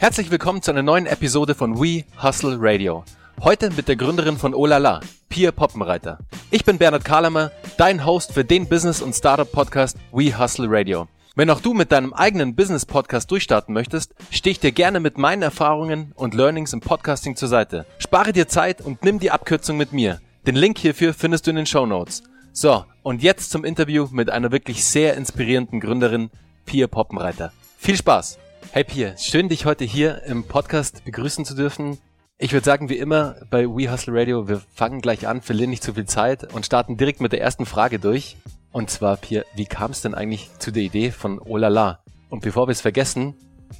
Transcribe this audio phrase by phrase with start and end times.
[0.00, 3.02] Herzlich willkommen zu einer neuen Episode von We Hustle Radio.
[3.42, 6.20] Heute mit der Gründerin von Olala, Pia Poppenreiter.
[6.52, 11.08] Ich bin Bernhard Kahlemer, dein Host für den Business- und Startup-Podcast We Hustle Radio.
[11.34, 15.42] Wenn auch du mit deinem eigenen Business-Podcast durchstarten möchtest, stehe ich dir gerne mit meinen
[15.42, 17.84] Erfahrungen und Learnings im Podcasting zur Seite.
[17.98, 20.20] Spare dir Zeit und nimm die Abkürzung mit mir.
[20.46, 22.22] Den Link hierfür findest du in den Show Notes.
[22.52, 26.30] So, und jetzt zum Interview mit einer wirklich sehr inspirierenden Gründerin,
[26.66, 27.52] Pia Poppenreiter.
[27.78, 28.38] Viel Spaß!
[28.70, 31.96] Hey Pia, schön dich heute hier im Podcast begrüßen zu dürfen.
[32.36, 35.82] Ich würde sagen, wie immer bei We Hustle Radio, wir fangen gleich an, verlieren nicht
[35.82, 38.36] zu viel Zeit und starten direkt mit der ersten Frage durch.
[38.70, 42.04] Und zwar, Pia, wie kam es denn eigentlich zu der Idee von Olala?
[42.28, 43.34] Und bevor wir es vergessen,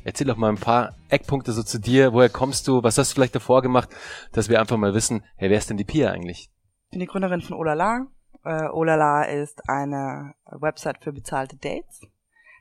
[0.05, 2.15] erzähl doch mal ein paar Eckpunkte so zu dir.
[2.15, 2.83] Woher kommst du?
[2.83, 3.91] Was hast du vielleicht davor gemacht,
[4.33, 6.51] dass wir einfach mal wissen, hey, wer ist denn die Pia eigentlich?
[6.87, 8.07] Ich bin die Gründerin von Olala.
[8.43, 12.01] Äh, Olala ist eine Website für bezahlte Dates.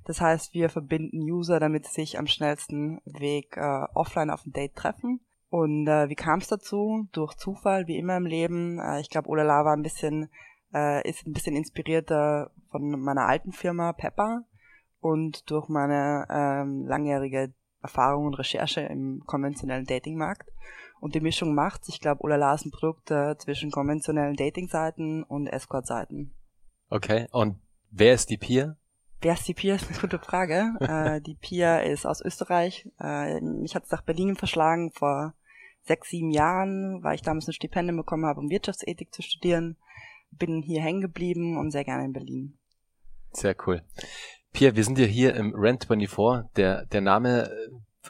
[0.08, 4.54] Das heißt, wir verbinden User, damit sie sich am schnellsten Weg äh, offline auf ein
[4.54, 5.20] Date treffen.
[5.50, 7.08] Und äh, wie kam es dazu?
[7.12, 8.80] Durch Zufall, wie immer im Leben.
[8.80, 10.30] Äh, ich glaube, Olala war ein bisschen
[10.74, 14.46] äh, ist ein bisschen inspirierter von meiner alten Firma Pepper
[15.00, 20.50] und durch meine ähm, langjährige Erfahrung und Recherche im konventionellen Datingmarkt.
[21.00, 21.90] Und die Mischung macht's.
[21.90, 26.34] Ich glaube, Olala ist ein Produkt äh, zwischen konventionellen Datingseiten und Escort-Seiten.
[26.90, 27.60] Okay, und
[27.92, 28.78] wer ist die Pia?
[29.22, 29.76] Wer ist die Pia?
[29.76, 30.74] ist eine gute Frage.
[30.80, 32.88] äh, die Pia ist aus Österreich.
[33.00, 35.34] Äh, mich hat's nach Berlin verschlagen vor
[35.84, 39.78] sechs, sieben Jahren, weil ich damals ein Stipendium bekommen habe, um Wirtschaftsethik zu studieren
[40.32, 42.58] bin hier hängen geblieben und sehr gerne in Berlin.
[43.32, 43.82] Sehr cool.
[44.54, 46.52] Pierre, wir sind ja hier im Rent 24.
[46.56, 47.50] Der, der Name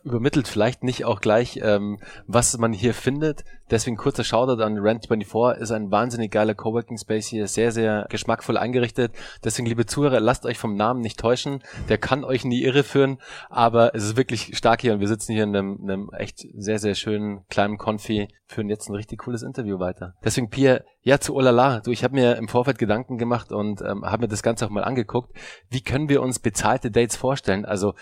[0.03, 3.43] übermittelt vielleicht nicht auch gleich, ähm, was man hier findet.
[3.69, 8.57] Deswegen kurzer Shoutout an Rent24 ist ein wahnsinnig geiler Coworking Space hier, sehr, sehr geschmackvoll
[8.57, 9.13] eingerichtet.
[9.43, 11.61] Deswegen, liebe Zuhörer, lasst euch vom Namen nicht täuschen.
[11.89, 13.17] Der kann euch in die Irre führen,
[13.49, 16.79] aber es ist wirklich stark hier und wir sitzen hier in einem, einem echt sehr,
[16.79, 20.13] sehr schönen kleinen Konfi, führen jetzt ein richtig cooles Interview weiter.
[20.23, 21.81] Deswegen, Pierre, ja, zu Olala.
[21.81, 24.69] Du, ich habe mir im Vorfeld Gedanken gemacht und ähm, habe mir das Ganze auch
[24.69, 25.31] mal angeguckt.
[25.69, 27.65] Wie können wir uns bezahlte Dates vorstellen?
[27.65, 27.93] Also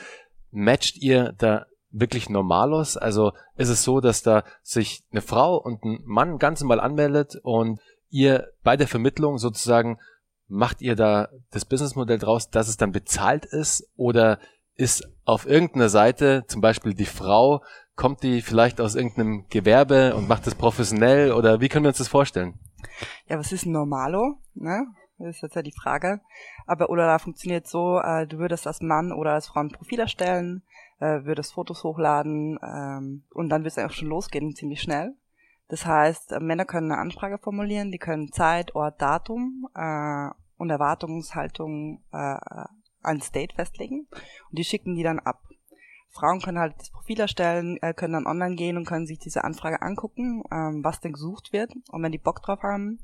[0.52, 2.98] matcht ihr da wirklich normalos?
[2.98, 7.38] Also ist es so, dass da sich eine Frau und ein Mann ganz normal anmeldet
[7.42, 7.80] und
[8.10, 9.98] ihr bei der Vermittlung sozusagen
[10.48, 14.40] macht ihr da das Businessmodell draus, dass es dann bezahlt ist oder
[14.76, 17.64] ist auf irgendeiner Seite zum Beispiel die Frau,
[17.96, 21.98] kommt die vielleicht aus irgendeinem Gewerbe und macht das professionell oder wie können wir uns
[21.98, 22.60] das vorstellen?
[23.28, 24.38] Ja, was ist ein Normalo?
[24.54, 24.86] Ne?
[25.18, 26.20] Das ist jetzt ja die Frage.
[26.68, 30.62] Aber Olala funktioniert so, äh, du würdest als Mann oder als Frau ein Profil erstellen,
[31.00, 35.16] äh, würdest Fotos hochladen ähm, und dann wird es auch schon losgehen, ziemlich schnell.
[35.68, 40.70] Das heißt, äh, Männer können eine Anfrage formulieren, die können Zeit, Ort, Datum äh, und
[40.70, 42.38] Erwartungshaltung äh,
[43.02, 44.08] ans Date festlegen
[44.50, 45.42] und die schicken die dann ab.
[46.10, 49.44] Frauen können halt das Profil erstellen, äh, können dann online gehen und können sich diese
[49.44, 51.74] Anfrage angucken, ähm, was denn gesucht wird.
[51.90, 53.00] Und wenn die Bock drauf haben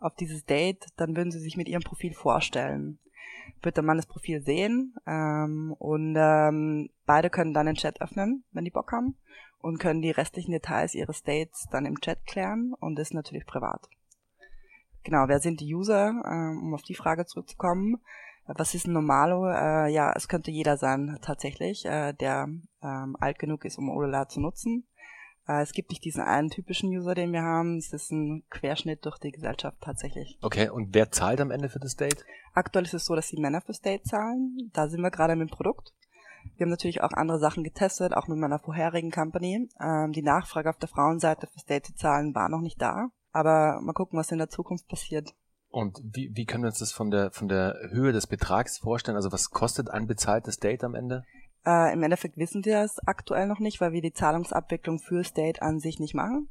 [0.00, 2.98] auf dieses Date, dann würden sie sich mit ihrem Profil vorstellen
[3.62, 8.44] wird der Mann das Profil sehen ähm, und ähm, beide können dann den Chat öffnen,
[8.52, 9.16] wenn die Bock haben
[9.58, 13.46] und können die restlichen Details ihres Dates dann im Chat klären und das ist natürlich
[13.46, 13.88] privat.
[15.02, 17.98] Genau, wer sind die User, ähm, um auf die Frage zurückzukommen?
[18.46, 19.48] Was ist ein Normalo?
[19.48, 22.48] Äh, ja, es könnte jeder sein tatsächlich, äh, der
[22.82, 24.86] ähm, alt genug ist, um Olala zu nutzen.
[25.48, 27.78] Äh, es gibt nicht diesen einen typischen User, den wir haben.
[27.78, 30.38] Es ist ein Querschnitt durch die Gesellschaft tatsächlich.
[30.42, 32.24] Okay, und wer zahlt am Ende für das Date?
[32.54, 34.70] Aktuell ist es so, dass die Männer fürs Date zahlen.
[34.72, 35.92] Da sind wir gerade mit dem Produkt.
[36.56, 39.68] Wir haben natürlich auch andere Sachen getestet, auch mit meiner vorherigen Company.
[39.80, 43.08] Ähm, die Nachfrage auf der Frauenseite fürs Date zu zahlen war noch nicht da.
[43.32, 45.34] Aber mal gucken, was in der Zukunft passiert.
[45.68, 49.16] Und wie, wie können wir uns das von der, von der Höhe des Betrags vorstellen?
[49.16, 51.24] Also was kostet ein bezahltes Date am Ende?
[51.66, 55.60] Äh, Im Endeffekt wissen wir es aktuell noch nicht, weil wir die Zahlungsabwicklung für State
[55.60, 56.48] an sich nicht machen.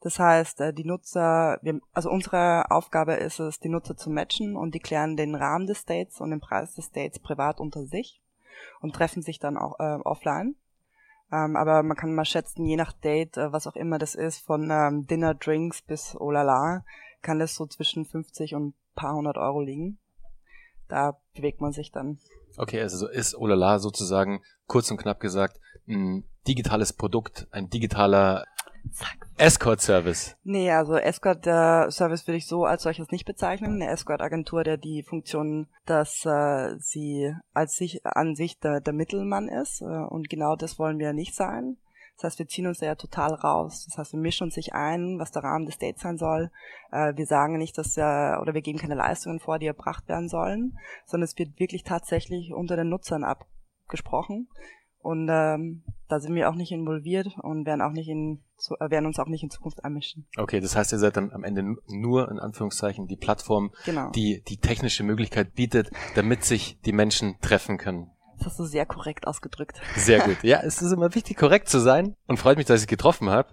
[0.00, 4.56] Das heißt, äh, die Nutzer, wir, also unsere Aufgabe ist es, die Nutzer zu matchen
[4.56, 8.22] und die klären den Rahmen des States und den Preis des States privat unter sich
[8.80, 10.54] und treffen sich dann auch äh, offline.
[11.32, 14.44] Ähm, aber man kann mal schätzen, je nach Date, äh, was auch immer das ist,
[14.44, 16.84] von ähm, Dinner, Drinks bis Olala,
[17.22, 19.98] kann das so zwischen 50 und paar hundert Euro liegen.
[20.94, 22.20] Da bewegt man sich dann.
[22.56, 25.58] Okay, also so ist Olala sozusagen kurz und knapp gesagt
[25.88, 28.44] ein digitales Produkt, ein digitaler
[29.36, 30.36] Escort-Service.
[30.44, 33.82] Nee, also Escort-Service würde ich so als solches nicht bezeichnen.
[33.82, 39.48] Eine Escort-Agentur, der die Funktion, dass äh, sie als sich an sich der, der Mittelmann
[39.48, 39.80] ist.
[39.80, 41.76] Äh, und genau das wollen wir nicht sein.
[42.16, 43.86] Das heißt, wir ziehen uns da ja total raus.
[43.88, 46.50] Das heißt, wir mischen uns nicht ein, was der Rahmen des Dates sein soll.
[46.92, 50.28] Äh, wir sagen nicht, dass wir, oder wir geben keine Leistungen vor, die erbracht werden
[50.28, 54.48] sollen, sondern es wird wirklich tatsächlich unter den Nutzern abgesprochen.
[55.04, 58.42] Und ähm, da sind wir auch nicht involviert und werden auch nicht in
[58.80, 60.26] äh, werden uns auch nicht in Zukunft einmischen.
[60.38, 64.10] Okay, das heißt, ihr seid dann am Ende nur in Anführungszeichen die Plattform, Genau.
[64.12, 68.12] die die technische Möglichkeit bietet, damit sich die Menschen treffen können.
[68.38, 69.80] Das hast du sehr korrekt ausgedrückt.
[69.96, 70.42] Sehr gut.
[70.42, 73.48] Ja, es ist immer wichtig, korrekt zu sein und freut mich, dass ich getroffen habe.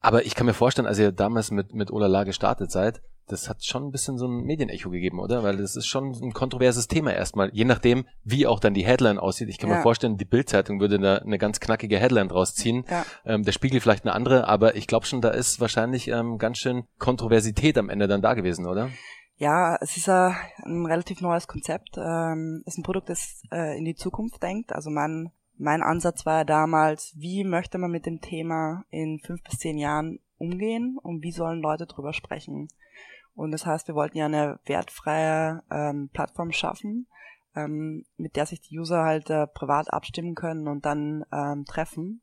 [0.00, 3.64] Aber ich kann mir vorstellen, als ihr damals mit, mit Olala gestartet seid, das hat
[3.64, 5.42] schon ein bisschen so ein Medienecho gegeben, oder?
[5.42, 9.18] Weil das ist schon ein kontroverses Thema erstmal, je nachdem, wie auch dann die Headline
[9.18, 9.48] aussieht.
[9.48, 9.76] Ich kann Ja.
[9.76, 12.84] mir vorstellen, die Bildzeitung würde da eine ganz knackige Headline draus ziehen.
[12.88, 13.04] Ja.
[13.24, 16.58] Ähm, der Spiegel vielleicht eine andere, aber ich glaube schon, da ist wahrscheinlich ähm, ganz
[16.58, 18.90] schön Kontroversität am Ende dann da gewesen, oder?
[19.38, 21.98] Ja, es ist ein relativ neues Konzept.
[21.98, 24.72] Ähm, es ist ein Produkt, das äh, in die Zukunft denkt.
[24.72, 29.42] Also mein, mein Ansatz war ja damals, wie möchte man mit dem Thema in fünf
[29.42, 32.68] bis zehn Jahren umgehen und wie sollen Leute drüber sprechen.
[33.34, 37.06] Und das heißt, wir wollten ja eine wertfreie ähm, Plattform schaffen,
[37.54, 42.22] ähm, mit der sich die User halt äh, privat abstimmen können und dann ähm, treffen.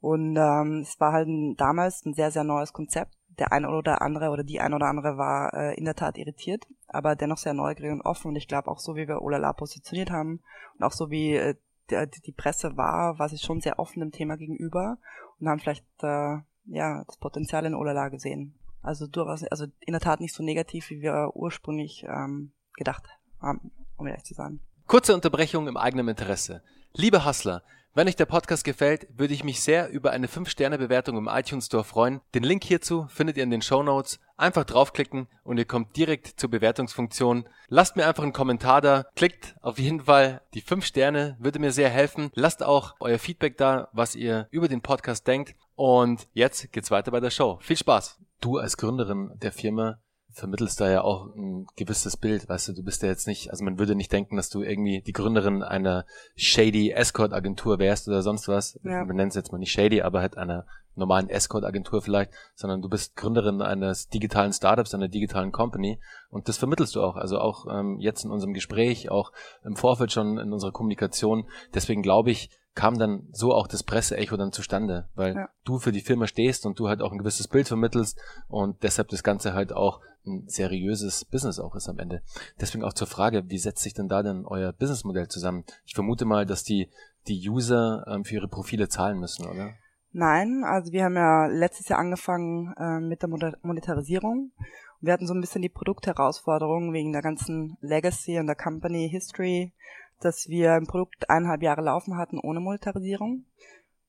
[0.00, 3.17] Und ähm, es war halt ein, damals ein sehr, sehr neues Konzept.
[3.38, 6.66] Der eine oder andere oder die eine oder andere war äh, in der Tat irritiert,
[6.88, 8.28] aber dennoch sehr neugierig und offen.
[8.28, 10.40] Und ich glaube auch so, wie wir Olala positioniert haben
[10.76, 11.54] und auch so wie äh,
[11.90, 14.98] der, die Presse war, war sie schon sehr offen dem Thema gegenüber
[15.38, 18.54] und haben vielleicht äh, ja das Potenzial in Olala gesehen.
[18.82, 23.04] Also durchaus, also in der Tat nicht so negativ, wie wir ursprünglich ähm, gedacht
[23.40, 24.60] haben, um ehrlich zu sein.
[24.86, 26.62] Kurze Unterbrechung im eigenen Interesse.
[26.92, 27.62] Liebe Hustler,
[27.98, 31.82] wenn euch der Podcast gefällt, würde ich mich sehr über eine 5-Sterne-Bewertung im iTunes Store
[31.82, 32.20] freuen.
[32.32, 34.20] Den Link hierzu findet ihr in den Show Notes.
[34.36, 37.48] Einfach draufklicken und ihr kommt direkt zur Bewertungsfunktion.
[37.66, 39.04] Lasst mir einfach einen Kommentar da.
[39.16, 42.30] Klickt auf jeden Fall die 5 Sterne, würde mir sehr helfen.
[42.34, 45.56] Lasst auch euer Feedback da, was ihr über den Podcast denkt.
[45.74, 47.58] Und jetzt geht's weiter bei der Show.
[47.62, 48.20] Viel Spaß!
[48.40, 49.98] Du als Gründerin der Firma
[50.38, 53.64] vermittelst da ja auch ein gewisses Bild, weißt du, du bist ja jetzt nicht, also
[53.64, 56.04] man würde nicht denken, dass du irgendwie die Gründerin einer
[56.36, 58.78] shady Escort-Agentur wärst oder sonst was.
[58.84, 59.04] Ja.
[59.04, 62.88] Man nennt es jetzt mal nicht shady, aber halt einer normalen Escort-Agentur vielleicht, sondern du
[62.88, 66.00] bist Gründerin eines digitalen Startups, einer digitalen Company
[66.30, 69.32] und das vermittelst du auch, also auch ähm, jetzt in unserem Gespräch, auch
[69.64, 71.48] im Vorfeld schon in unserer Kommunikation.
[71.72, 75.48] Deswegen glaube ich, kam dann so auch das Presseecho dann zustande, weil Ja.
[75.64, 78.16] du für die Firma stehst und du halt auch ein gewisses Bild vermittelst
[78.46, 82.22] und deshalb das Ganze halt auch ein seriöses Business auch ist am Ende.
[82.60, 85.64] Deswegen auch zur Frage, wie setzt sich denn da denn euer Businessmodell zusammen?
[85.86, 86.88] Ich vermute mal, dass die,
[87.26, 89.70] die User ähm, für ihre Profile zahlen müssen, oder?
[90.12, 93.28] Nein, also wir haben ja letztes Jahr angefangen äh, mit der
[93.62, 94.52] Monetarisierung.
[95.00, 99.72] Wir hatten so ein bisschen die Produktherausforderung wegen der ganzen Legacy und der Company History,
[100.20, 103.44] dass wir ein Produkt eineinhalb Jahre laufen hatten ohne Monetarisierung.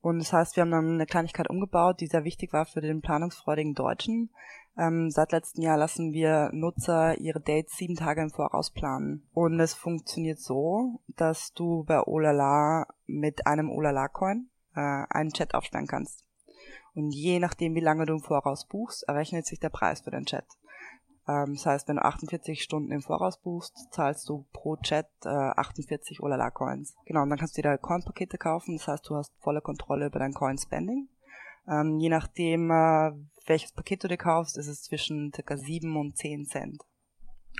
[0.02, 3.02] Und das heißt, wir haben dann eine Kleinigkeit umgebaut, die sehr wichtig war für den
[3.02, 4.30] planungsfreudigen Deutschen.
[4.78, 9.28] Ähm, seit letztem Jahr lassen wir Nutzer ihre Dates sieben Tage im Voraus planen.
[9.34, 15.88] Und es funktioniert so, dass du bei Olala mit einem Olala-Coin äh, einen Chat aufsperren
[15.88, 16.24] kannst.
[16.96, 20.26] Und je nachdem, wie lange du im Voraus buchst, errechnet sich der Preis für den
[20.26, 20.46] Chat.
[21.30, 25.30] Ähm, das heißt, wenn du 48 Stunden im Voraus buchst, zahlst du pro Chat äh,
[25.30, 26.96] 48 Olala-Coins.
[27.06, 28.78] Genau, und dann kannst du dir da Coin-Pakete kaufen.
[28.78, 31.08] Das heißt, du hast volle Kontrolle über dein Coin-Spending.
[31.68, 33.12] Ähm, je nachdem, äh,
[33.46, 35.56] welches Paket du dir kaufst, ist es zwischen ca.
[35.56, 36.82] 7 und 10 Cent.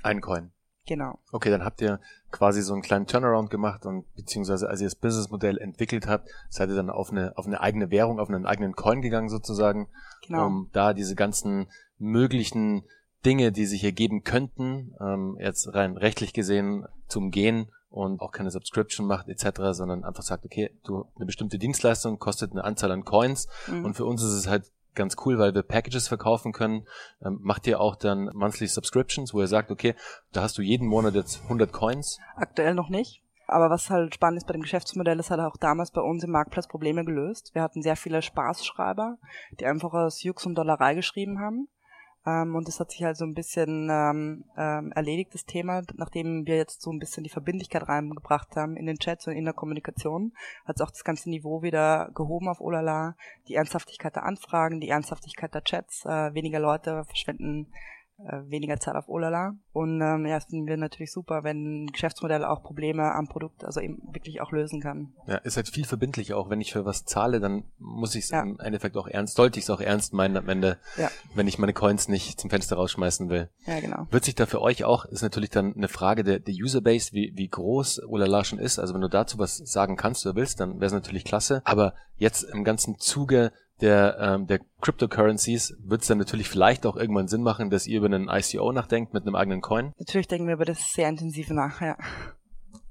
[0.02, 0.52] Ein Coin.
[0.86, 1.18] Genau.
[1.30, 2.00] Okay, dann habt ihr
[2.32, 6.70] quasi so einen kleinen Turnaround gemacht und beziehungsweise als ihr das Businessmodell entwickelt habt, seid
[6.70, 9.88] ihr dann auf eine, auf eine eigene Währung, auf einen eigenen Coin gegangen sozusagen,
[10.26, 10.46] Genau.
[10.46, 12.84] um da diese ganzen möglichen
[13.24, 18.50] Dinge, die sich ergeben könnten, ähm, jetzt rein rechtlich gesehen zu umgehen und auch keine
[18.50, 23.04] Subscription macht etc., sondern einfach sagt, okay, du eine bestimmte Dienstleistung kostet eine Anzahl an
[23.04, 23.84] Coins Mhm.
[23.84, 26.86] und für uns ist es halt ganz cool, weil wir Packages verkaufen können.
[27.24, 29.94] Ähm, macht ihr auch dann Monthly Subscriptions, wo ihr sagt, okay,
[30.32, 32.18] da hast du jeden Monat jetzt 100 Coins.
[32.36, 33.22] Aktuell noch nicht.
[33.46, 36.30] Aber was halt spannend ist bei dem Geschäftsmodell, das hat auch damals bei uns im
[36.30, 37.50] Marktplatz Probleme gelöst.
[37.52, 39.18] Wir hatten sehr viele Spaßschreiber,
[39.58, 41.68] die einfach aus Jux und Dollerei geschrieben haben.
[42.26, 45.82] Ähm, und das hat sich halt so ein bisschen ähm, ähm, erledigt, das Thema.
[45.94, 49.44] Nachdem wir jetzt so ein bisschen die Verbindlichkeit reingebracht haben in den Chats und in
[49.44, 50.32] der Kommunikation,
[50.64, 53.16] hat es auch das ganze Niveau wieder gehoben auf Olala.
[53.48, 56.04] Die Ernsthaftigkeit der Anfragen, die Ernsthaftigkeit der Chats.
[56.04, 57.68] Äh, weniger Leute verschwenden
[58.48, 59.54] weniger Zeit auf Olala.
[59.72, 63.64] Und ähm, ja, das finden wir natürlich super, wenn ein Geschäftsmodell auch Probleme am Produkt,
[63.64, 65.12] also eben wirklich auch lösen kann.
[65.26, 68.30] Ja, ist halt viel verbindlicher, auch wenn ich für was zahle, dann muss ich es
[68.30, 68.42] Ja.
[68.42, 71.10] im Endeffekt auch ernst, sollte ich es auch ernst meinen am Ende, Ja.
[71.34, 73.48] wenn ich meine Coins nicht zum Fenster rausschmeißen will.
[73.66, 74.06] Ja, genau.
[74.10, 77.32] Wird sich da für euch auch, ist natürlich dann eine Frage der, der Userbase, wie,
[77.36, 78.78] wie groß Olala schon ist.
[78.78, 81.62] Also wenn du dazu was sagen kannst oder willst, dann wäre es natürlich klasse.
[81.64, 86.96] Aber jetzt im ganzen Zuge der, ähm, der Cryptocurrencies wird es dann natürlich vielleicht auch
[86.96, 89.92] irgendwann Sinn machen, dass ihr über einen ICO nachdenkt mit einem eigenen Coin.
[89.98, 91.96] Natürlich denken wir über das sehr intensiv nach, ja.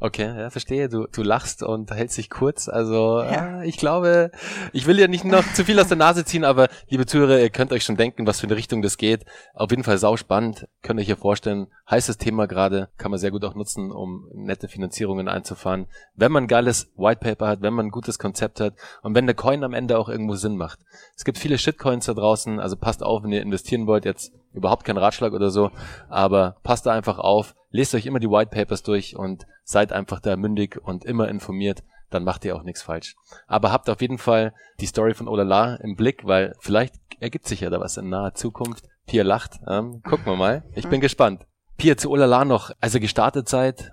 [0.01, 0.87] Okay, ja, verstehe.
[0.87, 2.69] Du, du lachst und hältst dich kurz.
[2.69, 3.61] Also ja.
[3.61, 4.31] äh, ich glaube,
[4.71, 7.49] ich will ja nicht noch zu viel aus der Nase ziehen, aber liebe Zuhörer, ihr
[7.49, 9.25] könnt euch schon denken, was für eine Richtung das geht.
[9.53, 10.69] Auf jeden Fall sau spannend.
[10.83, 11.67] Könnt ihr euch hier vorstellen.
[11.89, 15.87] Heißes Thema gerade, kann man sehr gut auch nutzen, um nette Finanzierungen einzufahren.
[16.15, 19.25] Wenn man ein geiles White Paper hat, wenn man ein gutes Konzept hat und wenn
[19.25, 20.79] der Coin am Ende auch irgendwo Sinn macht.
[21.17, 24.85] Es gibt viele Shitcoins da draußen, also passt auf, wenn ihr investieren wollt, jetzt überhaupt
[24.85, 25.71] kein Ratschlag oder so,
[26.09, 30.19] aber passt da einfach auf, lest euch immer die White Papers durch und seid einfach
[30.19, 33.15] da mündig und immer informiert, dann macht ihr auch nichts falsch.
[33.47, 37.61] Aber habt auf jeden Fall die Story von Olala im Blick, weil vielleicht ergibt sich
[37.61, 38.85] ja da was in naher Zukunft.
[39.05, 40.63] Pia lacht, ähm, gucken wir mal.
[40.75, 41.45] Ich bin gespannt.
[41.77, 43.91] Pia, zu Olala noch, als ihr gestartet seid,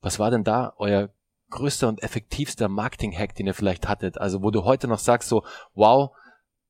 [0.00, 1.10] was war denn da euer
[1.50, 4.18] größter und effektivster Marketing-Hack, den ihr vielleicht hattet?
[4.18, 5.44] Also wo du heute noch sagst so,
[5.74, 6.10] wow,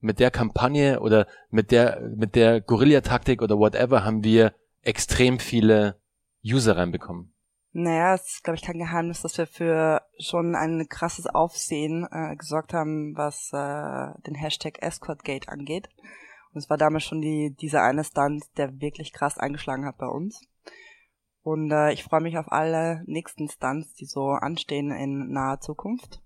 [0.00, 4.52] mit der Kampagne oder mit der, mit der Guerilla-Taktik oder whatever haben wir
[4.82, 5.96] extrem viele
[6.44, 7.31] User reinbekommen.
[7.74, 12.36] Naja, es ist, glaube ich, kein Geheimnis, dass wir für schon ein krasses Aufsehen äh,
[12.36, 15.88] gesorgt haben, was äh, den Hashtag EscortGate angeht.
[16.52, 20.06] Und es war damals schon die, dieser eine Stunt, der wirklich krass eingeschlagen hat bei
[20.06, 20.42] uns.
[21.42, 26.22] Und äh, ich freue mich auf alle nächsten Stunts, die so anstehen in naher Zukunft.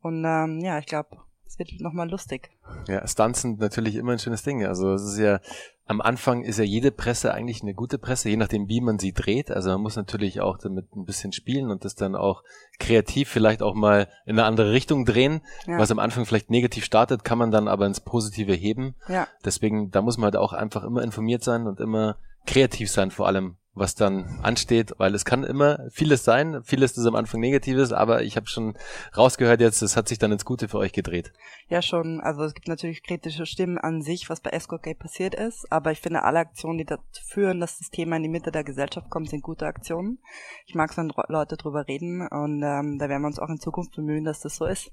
[0.00, 2.50] Und ähm, ja, ich glaube, es wird nochmal lustig.
[2.88, 4.64] Ja, Stunts sind natürlich immer ein schönes Ding.
[4.64, 5.40] Also es ist ja,
[5.88, 9.12] am Anfang ist ja jede Presse eigentlich eine gute Presse, je nachdem, wie man sie
[9.12, 9.52] dreht.
[9.52, 12.42] Also man muss natürlich auch damit ein bisschen spielen und das dann auch
[12.80, 15.42] kreativ vielleicht auch mal in eine andere Richtung drehen.
[15.66, 15.78] Ja.
[15.78, 18.96] Was am Anfang vielleicht negativ startet, kann man dann aber ins Positive heben.
[19.08, 19.28] Ja.
[19.44, 22.16] Deswegen, da muss man halt auch einfach immer informiert sein und immer
[22.46, 27.06] kreativ sein vor allem was dann ansteht, weil es kann immer vieles sein, vieles ist
[27.06, 28.76] am Anfang Negatives, aber ich habe schon
[29.16, 31.32] rausgehört jetzt, es hat sich dann ins Gute für euch gedreht.
[31.68, 32.20] Ja, schon.
[32.20, 35.92] Also es gibt natürlich kritische Stimmen an sich, was bei Escort Gate passiert ist, aber
[35.92, 39.10] ich finde alle Aktionen, die dazu führen, dass das Thema in die Mitte der Gesellschaft
[39.10, 40.18] kommt, sind gute Aktionen.
[40.66, 43.60] Ich mag es, wenn Leute drüber reden und ähm, da werden wir uns auch in
[43.60, 44.90] Zukunft bemühen, dass das so ist.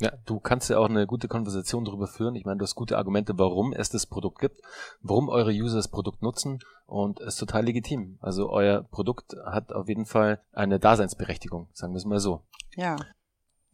[0.00, 2.36] Ja, du kannst ja auch eine gute Konversation darüber führen.
[2.36, 4.60] Ich meine, du hast gute Argumente, warum es das Produkt gibt,
[5.02, 8.18] warum eure User das Produkt nutzen und es ist total legitim.
[8.20, 12.42] Also euer Produkt hat auf jeden Fall eine Daseinsberechtigung, sagen wir es mal so.
[12.76, 12.96] Ja.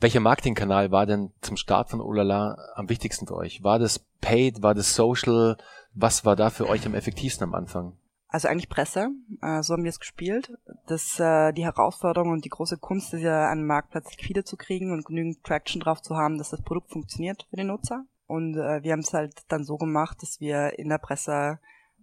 [0.00, 3.62] Welcher Marketingkanal war denn zum Start von Olala am wichtigsten für euch?
[3.62, 5.57] War das Paid, war das Social?
[5.93, 7.97] Was war da für euch am effektivsten am Anfang?
[8.35, 9.11] Also eigentlich Presse,
[9.43, 10.53] äh, so haben wir es gespielt.
[10.88, 14.91] Das, äh, die Herausforderung und die große Kunst ist ja, einen Marktplatz liquide zu kriegen
[14.91, 18.07] und genügend Traction drauf zu haben, dass das Produkt funktioniert für den Nutzer.
[18.26, 21.61] Und äh, wir haben es halt dann so gemacht, dass wir in der Presse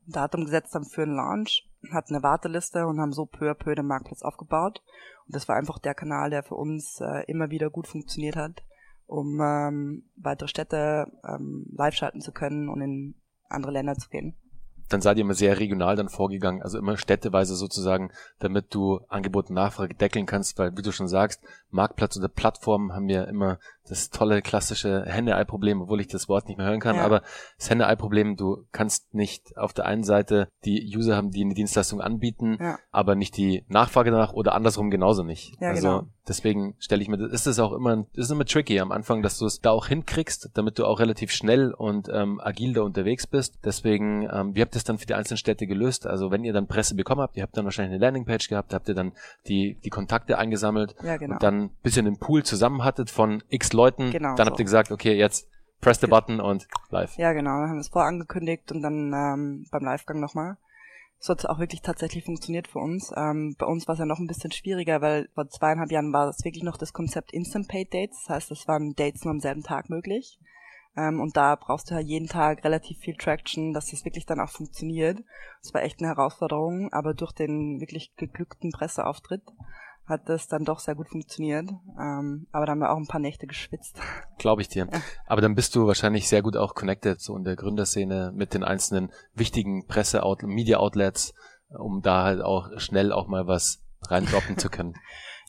[0.08, 3.54] ein Datum gesetzt haben für einen Launch, hatten eine Warteliste und haben so peu à
[3.54, 4.82] peu den Marktplatz aufgebaut.
[5.26, 8.64] Und das war einfach der Kanal, der für uns äh, immer wieder gut funktioniert hat,
[9.06, 13.16] um ähm, weitere Städte ähm, live schalten zu können und in
[13.50, 14.38] andere Länder zu gehen
[14.91, 19.50] dann seid ihr immer sehr regional dann vorgegangen, also immer städteweise sozusagen, damit du Angebot
[19.50, 23.60] und Nachfrage deckeln kannst, weil wie du schon sagst, Marktplatz oder Plattformen haben ja immer
[23.88, 27.04] das tolle klassische Henne-Ei-Problem, obwohl ich das Wort nicht mehr hören kann, ja.
[27.04, 27.22] aber
[27.58, 32.00] das Henne-Ei-Problem, du kannst nicht auf der einen Seite die User haben, die eine Dienstleistung
[32.00, 32.78] anbieten, ja.
[32.92, 35.60] aber nicht die Nachfrage danach oder andersrum genauso nicht.
[35.60, 36.04] Ja, also genau.
[36.28, 39.46] deswegen stelle ich mir, ist es auch immer, ist immer tricky am Anfang, dass du
[39.46, 43.60] es da auch hinkriegst, damit du auch relativ schnell und ähm, agil da unterwegs bist.
[43.66, 46.06] Deswegen, ähm, wie habt ihr es dann für die einzelnen Städte gelöst?
[46.06, 48.88] Also wenn ihr dann Presse bekommen habt, ihr habt dann wahrscheinlich eine Landingpage gehabt, habt
[48.88, 49.12] ihr dann
[49.48, 51.34] die, die Kontakte eingesammelt ja, genau.
[51.34, 54.52] und dann bisschen den Pool zusammen hattet von x Leuten, genau dann so.
[54.52, 55.48] habt ihr gesagt, okay, jetzt
[55.82, 57.18] press the button und live.
[57.18, 60.58] Ja, genau, dann haben wir es vorangekündigt und dann ähm, beim Livegang nochmal.
[61.20, 63.12] So hat es auch wirklich tatsächlich funktioniert für uns.
[63.16, 66.28] Ähm, bei uns war es ja noch ein bisschen schwieriger, weil vor zweieinhalb Jahren war
[66.30, 68.24] es wirklich noch das Konzept Instant Paid Dates.
[68.26, 70.40] Das heißt, es waren Dates nur am selben Tag möglich.
[70.98, 74.40] Ähm, und da brauchst du ja jeden Tag relativ viel Traction, dass das wirklich dann
[74.40, 75.20] auch funktioniert.
[75.62, 79.44] Das war echt eine Herausforderung, aber durch den wirklich geglückten Presseauftritt
[80.05, 81.70] hat das dann doch sehr gut funktioniert.
[82.00, 84.00] Ähm, aber da haben wir auch ein paar Nächte geschwitzt.
[84.38, 84.88] Glaube ich dir.
[85.25, 88.63] Aber dann bist du wahrscheinlich sehr gut auch connected so in der Gründerszene mit den
[88.63, 91.34] einzelnen wichtigen Presse Media Outlets,
[91.70, 94.96] um da halt auch schnell auch mal was reindroppen zu können.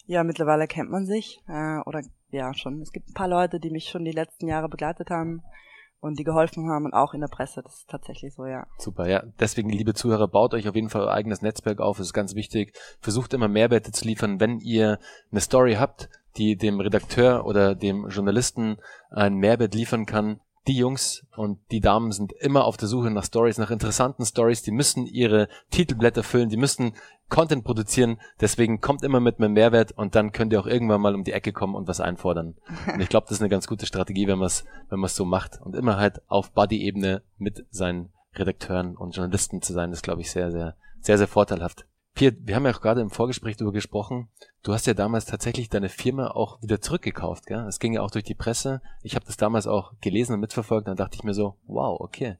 [0.05, 2.83] Ja, mittlerweile kennt man sich äh, oder ja schon.
[2.83, 5.45] Es gibt ein paar Leute, die mich schon die letzten Jahre begleitet haben
[6.03, 7.63] und die geholfen haben und auch in der Presse.
[7.63, 8.67] Das ist tatsächlich so, ja.
[8.77, 9.23] Super, ja.
[9.39, 11.97] Deswegen, liebe Zuhörer, baut euch auf jeden Fall euer eigenes Netzwerk auf.
[11.97, 12.77] Das ist ganz wichtig.
[13.01, 14.41] Versucht immer Mehrwerte zu liefern.
[14.41, 14.99] Wenn ihr
[15.31, 18.79] eine Story habt, die dem Redakteur oder dem Journalisten
[19.11, 23.25] einen Mehrwert liefern kann, die Jungs und die Damen sind immer auf der Suche nach
[23.25, 24.63] Stories, nach interessanten Stories.
[24.63, 26.95] Die müssen ihre Titelblätter füllen, die müssen
[27.29, 28.21] Content produzieren.
[28.41, 31.33] Deswegen kommt immer mit einem Mehrwert und dann könnt ihr auch irgendwann mal um die
[31.33, 32.57] Ecke kommen und was einfordern.
[32.93, 35.25] Und ich glaube, das ist eine ganz gute Strategie, wenn man es wenn man so
[35.25, 40.21] macht und immer halt auf Buddy-Ebene mit seinen Redakteuren und Journalisten zu sein, ist glaube
[40.21, 41.87] ich sehr sehr sehr sehr vorteilhaft.
[42.15, 44.29] Pierre, wir haben ja auch gerade im Vorgespräch darüber gesprochen.
[44.63, 47.67] Du hast ja damals tatsächlich deine Firma auch wieder zurückgekauft, gell?
[47.67, 48.83] Es ging ja auch durch die Presse.
[49.03, 50.89] Ich habe das damals auch gelesen und mitverfolgt.
[50.89, 52.37] Dann dachte ich mir so, wow, okay.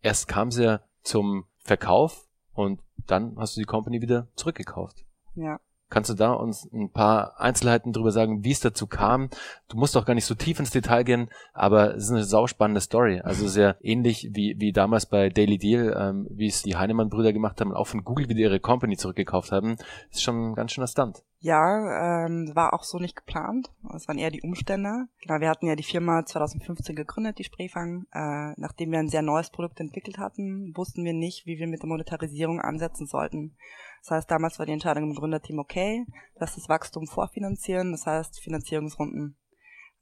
[0.00, 5.04] Erst kam sie ja zum Verkauf und dann hast du die Company wieder zurückgekauft.
[5.34, 5.60] Ja.
[5.88, 9.30] Kannst du da uns ein paar Einzelheiten drüber sagen, wie es dazu kam?
[9.68, 12.80] Du musst doch gar nicht so tief ins Detail gehen, aber es ist eine sauspannende
[12.80, 13.20] Story.
[13.20, 17.60] Also sehr ähnlich wie, wie damals bei Daily Deal, ähm, wie es die Heinemann-Brüder gemacht
[17.60, 19.76] haben und auch von Google wieder ihre Company zurückgekauft haben.
[20.10, 21.22] ist schon ein ganz schöner Stunt.
[21.38, 23.70] Ja, ähm, war auch so nicht geplant.
[23.94, 25.06] Es waren eher die Umstände.
[25.20, 28.06] Genau, wir hatten ja die Firma 2015 gegründet, die Sprayfang.
[28.12, 31.82] Äh, nachdem wir ein sehr neues Produkt entwickelt hatten, wussten wir nicht, wie wir mit
[31.82, 33.54] der Monetarisierung ansetzen sollten.
[34.02, 36.06] Das heißt, damals war die Entscheidung im Gründerteam okay,
[36.38, 39.36] dass das Wachstum vorfinanzieren, das heißt Finanzierungsrunden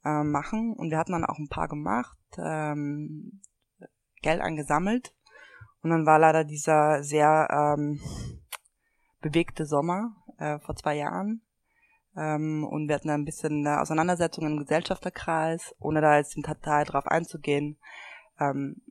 [0.03, 0.73] äh, machen.
[0.73, 3.41] Und wir hatten dann auch ein paar gemacht, ähm,
[4.21, 5.13] Geld angesammelt.
[5.81, 7.99] Und dann war leider dieser sehr ähm,
[9.21, 11.41] bewegte Sommer äh, vor zwei Jahren.
[12.15, 16.85] Ähm, und wir hatten ein bisschen eine Auseinandersetzung im Gesellschafterkreis, ohne da jetzt im Detail
[16.85, 17.77] drauf einzugehen.
[18.39, 18.81] Ähm,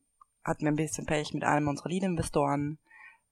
[0.45, 2.79] hatten wir ein bisschen Pech mit einem unserer Lead-Investoren.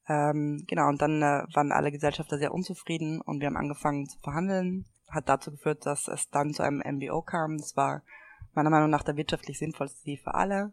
[0.09, 4.19] Ähm, genau, und dann äh, waren alle Gesellschafter sehr unzufrieden und wir haben angefangen zu
[4.19, 4.87] verhandeln.
[5.09, 7.59] Hat dazu geführt, dass es dann zu einem MBO kam.
[7.59, 8.03] Das war
[8.55, 10.73] meiner Meinung nach der wirtschaftlich sinnvollste Deal für alle,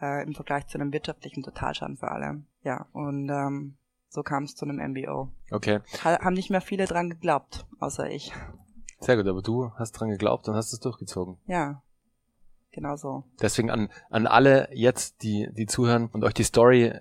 [0.00, 2.42] äh, im Vergleich zu einem wirtschaftlichen Totalschaden für alle.
[2.62, 3.76] Ja, und ähm,
[4.08, 5.30] so kam es zu einem MBO.
[5.50, 5.80] Okay.
[6.04, 8.32] Ha haben nicht mehr viele dran geglaubt, außer ich.
[9.00, 11.38] Sehr gut, aber du hast dran geglaubt und hast es durchgezogen.
[11.46, 11.82] Ja,
[12.72, 13.24] genau so.
[13.40, 16.92] Deswegen an, an alle jetzt, die, die zuhören und euch die Story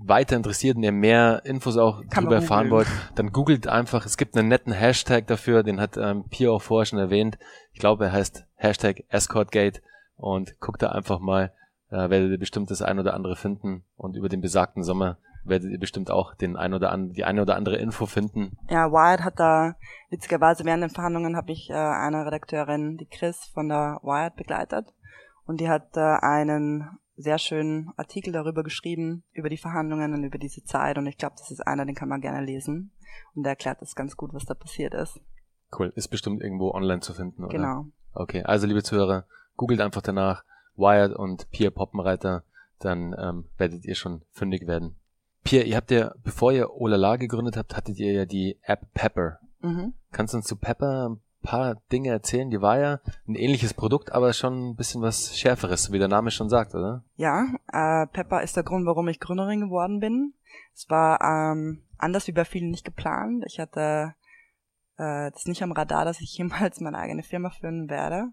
[0.00, 4.16] weiter interessiert und ihr mehr Infos auch Kann darüber erfahren wollt, dann googelt einfach, es
[4.16, 7.38] gibt einen netten Hashtag dafür, den hat ähm, Pio auch vorher schon erwähnt.
[7.72, 9.80] Ich glaube, er heißt Hashtag EscortGate
[10.16, 11.52] und guckt da einfach mal,
[11.90, 15.70] äh, werdet ihr bestimmt das ein oder andere finden und über den besagten Sommer werdet
[15.70, 18.58] ihr bestimmt auch den ein oder an, die eine oder andere Info finden.
[18.68, 19.76] Ja, Wired hat da,
[20.10, 24.92] witzigerweise während den Verhandlungen habe ich äh, eine Redakteurin, die Chris von der Wired begleitet
[25.48, 30.38] und die hat äh, einen sehr schönen Artikel darüber geschrieben, über die Verhandlungen und über
[30.38, 32.92] diese Zeit und ich glaube, das ist einer, den kann man gerne lesen
[33.34, 35.20] und der erklärt das ganz gut, was da passiert ist.
[35.76, 37.52] Cool, ist bestimmt irgendwo online zu finden, oder?
[37.52, 37.86] Genau.
[38.12, 39.24] Okay, also liebe Zuhörer,
[39.56, 40.44] googelt einfach danach
[40.76, 42.44] Wired und Pierre Poppenreiter,
[42.78, 44.96] dann ähm, werdet ihr schon fündig werden.
[45.44, 49.40] Pierre, ihr habt ja, bevor ihr Olala gegründet habt, hattet ihr ja die App Pepper.
[49.60, 49.94] Mhm.
[50.12, 51.16] Kannst du uns zu Pepper
[51.48, 52.50] paar Dinge erzählen?
[52.50, 56.30] Die war ja ein ähnliches Produkt, aber schon ein bisschen was Schärferes, wie der Name
[56.30, 57.04] schon sagt, oder?
[57.16, 60.34] Ja, äh, Pepper ist der Grund, warum ich Gründerin geworden bin.
[60.74, 63.44] Es war ähm, anders wie bei vielen nicht geplant.
[63.46, 64.14] Ich hatte
[64.98, 68.28] äh, das nicht am Radar, dass ich jemals meine eigene Firma führen werde.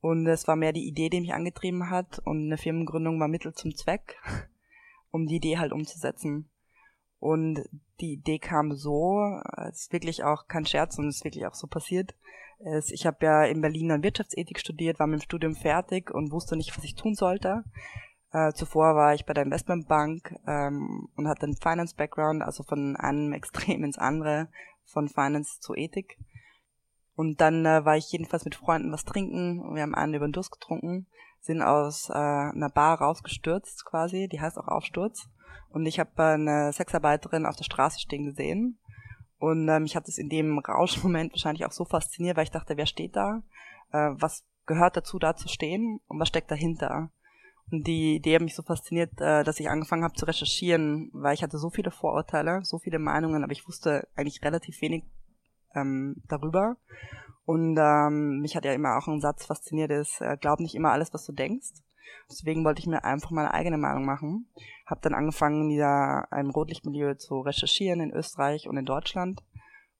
[0.00, 2.20] Und es war mehr die Idee, die mich angetrieben hat.
[2.20, 4.16] Und eine Firmengründung war Mittel zum Zweck,
[5.10, 6.49] um die Idee halt umzusetzen.
[7.20, 7.62] Und
[8.00, 9.20] die Idee kam so,
[9.68, 12.14] es ist wirklich auch kein Scherz und es ist wirklich auch so passiert.
[12.88, 16.56] Ich habe ja in Berlin dann Wirtschaftsethik studiert, war mit dem Studium fertig und wusste
[16.56, 17.64] nicht, was ich tun sollte.
[18.32, 23.32] Äh, zuvor war ich bei der Investmentbank ähm, und hatte einen Finance-Background, also von einem
[23.34, 24.48] Extrem ins andere,
[24.84, 26.18] von Finance zu Ethik.
[27.16, 30.32] Und dann äh, war ich jedenfalls mit Freunden was trinken wir haben einen über den
[30.32, 31.06] Durst getrunken,
[31.40, 35.28] sind aus äh, einer Bar rausgestürzt quasi, die heißt auch Aufsturz.
[35.70, 38.78] Und ich habe eine Sexarbeiterin auf der Straße stehen gesehen.
[39.38, 42.76] Und äh, mich hat es in dem Rauschmoment wahrscheinlich auch so fasziniert, weil ich dachte,
[42.76, 43.42] wer steht da?
[43.92, 46.00] Äh, was gehört dazu, da zu stehen?
[46.08, 47.10] Und was steckt dahinter?
[47.70, 51.34] Und die Idee hat mich so fasziniert, äh, dass ich angefangen habe zu recherchieren, weil
[51.34, 55.04] ich hatte so viele Vorurteile, so viele Meinungen, aber ich wusste eigentlich relativ wenig
[55.74, 56.76] ähm, darüber.
[57.44, 60.90] Und ähm, mich hat ja immer auch ein Satz fasziniert, ist, äh, glaub nicht immer
[60.90, 61.70] alles, was du denkst.
[62.28, 64.46] Deswegen wollte ich mir einfach meine eigene Meinung machen.
[64.86, 69.42] Habe dann angefangen, wieder einem Rotlichtmilieu zu recherchieren in Österreich und in Deutschland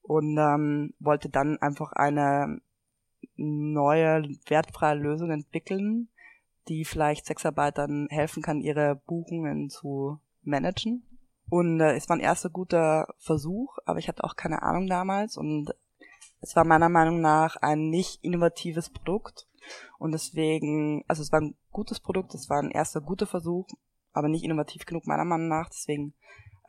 [0.01, 2.61] und ähm, wollte dann einfach eine
[3.35, 6.09] neue wertfreie Lösung entwickeln,
[6.67, 11.03] die vielleicht Sexarbeitern helfen kann, ihre Buchungen zu managen.
[11.49, 15.37] Und äh, es war ein erster guter Versuch, aber ich hatte auch keine Ahnung damals
[15.37, 15.73] und
[16.39, 19.47] es war meiner Meinung nach ein nicht innovatives Produkt
[19.99, 23.67] und deswegen, also es war ein gutes Produkt, es war ein erster guter Versuch,
[24.13, 25.69] aber nicht innovativ genug meiner Meinung nach.
[25.69, 26.13] Deswegen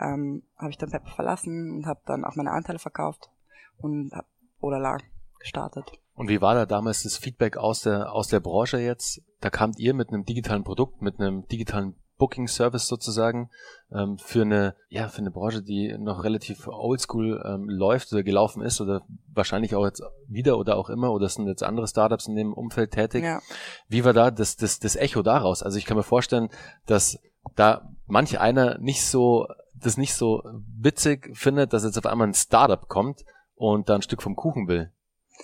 [0.00, 3.30] ähm, habe ich dann Pepper verlassen und habe dann auch meine Anteile verkauft
[3.78, 4.26] und habe
[4.60, 4.98] Olala
[5.38, 5.92] gestartet.
[6.14, 9.22] Und wie war da damals das Feedback aus der aus der Branche jetzt?
[9.40, 13.50] Da kamt ihr mit einem digitalen Produkt, mit einem digitalen Booking Service sozusagen
[13.92, 18.62] ähm, für eine ja für eine Branche, die noch relativ oldschool ähm, läuft oder gelaufen
[18.62, 22.36] ist oder wahrscheinlich auch jetzt wieder oder auch immer oder sind jetzt andere Startups in
[22.36, 23.24] dem Umfeld tätig.
[23.24, 23.40] Ja.
[23.88, 25.62] Wie war da das das das Echo daraus?
[25.62, 26.48] Also ich kann mir vorstellen,
[26.86, 27.18] dass
[27.56, 30.42] da manch einer nicht so das nicht so
[30.78, 34.68] witzig findet, dass jetzt auf einmal ein Startup kommt und da ein Stück vom Kuchen
[34.68, 34.92] will.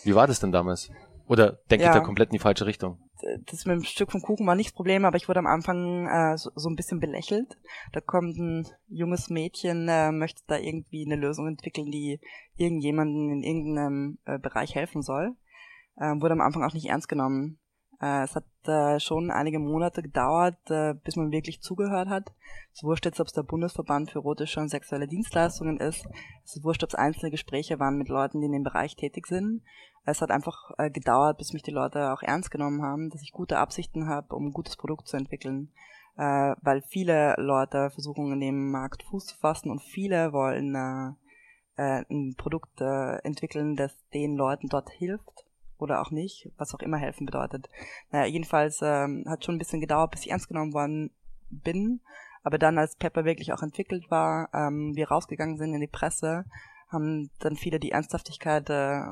[0.05, 0.91] Wie war das denn damals?
[1.29, 1.91] Oder denke ja.
[1.91, 2.99] ich da komplett in die falsche Richtung?
[3.47, 6.07] Das mit dem Stück vom Kuchen war nicht das Problem, aber ich wurde am Anfang
[6.07, 7.59] äh, so, so, ein bisschen belächelt.
[7.93, 12.21] Da kommt ein junges Mädchen, äh, möchte da irgendwie eine Lösung entwickeln, die
[12.57, 15.37] irgendjemanden in irgendeinem äh, Bereich helfen soll.
[15.97, 17.59] Äh, wurde am Anfang auch nicht ernst genommen.
[18.01, 22.33] Äh, es hat äh, schon einige Monate gedauert, äh, bis man wirklich zugehört hat.
[22.73, 26.07] Es wurscht jetzt, ob es der Bundesverband für erotische und sexuelle Dienstleistungen ist.
[26.45, 29.63] Es wurscht, ob es einzelne Gespräche waren mit Leuten, die in dem Bereich tätig sind.
[30.05, 33.59] Es hat einfach gedauert, bis mich die Leute auch ernst genommen haben, dass ich gute
[33.59, 35.71] Absichten habe, um ein gutes Produkt zu entwickeln.
[36.17, 40.75] Weil viele Leute versuchen, in dem Markt Fuß zu fassen und viele wollen
[41.77, 45.48] ein Produkt entwickeln, das den Leuten dort hilft
[45.79, 47.69] oder auch nicht, was auch immer helfen bedeutet.
[48.11, 51.11] Naja, jedenfalls ähm, hat schon ein bisschen gedauert, bis ich ernst genommen worden
[51.51, 52.01] bin.
[52.43, 56.45] Aber dann, als Pepper wirklich auch entwickelt war, ähm, wir rausgegangen sind in die Presse,
[56.89, 59.03] haben dann viele die Ernsthaftigkeit äh,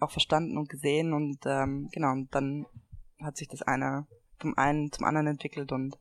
[0.00, 2.66] auch verstanden und gesehen und ähm, genau, und dann
[3.22, 4.06] hat sich das eine
[4.38, 5.96] vom einen zum anderen entwickelt und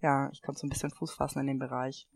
[0.00, 2.08] ja, ich konnte so ein bisschen Fuß fassen in dem Bereich.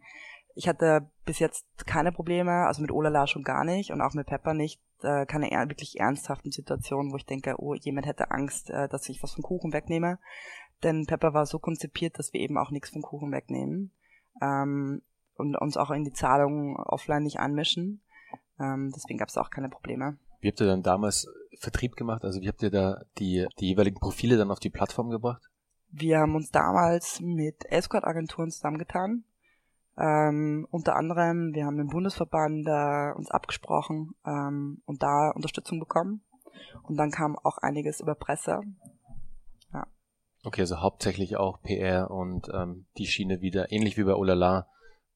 [0.57, 4.27] Ich hatte bis jetzt keine Probleme, also mit Olala schon gar nicht und auch mit
[4.27, 8.71] Pepper nicht, äh, keine er wirklich ernsthaften Situationen, wo ich denke, oh, jemand hätte Angst,
[8.71, 10.19] äh, dass ich was vom Kuchen wegnehme.
[10.83, 13.93] Denn Pepper war so konzipiert, dass wir eben auch nichts vom Kuchen wegnehmen
[14.41, 15.03] ähm,
[15.37, 18.01] und uns auch in die Zahlung offline nicht anmischen.
[18.59, 20.17] Ähm, deswegen gab es auch keine Probleme.
[20.41, 22.25] Wie habt ihr dann damals Vertrieb gemacht?
[22.25, 25.43] Also wie habt ihr da die, die jeweiligen Profile dann auf die Plattform gebracht?
[25.91, 29.25] Wir haben uns damals mit Escort-Agenturen zusammengetan
[29.99, 36.23] ähm, unter anderem, wir haben im Bundesverband äh, uns abgesprochen ähm, und da Unterstützung bekommen.
[36.83, 38.61] Und dann kam auch einiges über Presse.
[39.73, 39.87] Ja.
[40.45, 44.69] Okay, also hauptsächlich auch PR und ähm, die Schiene wieder, ähnlich wie bei Olala,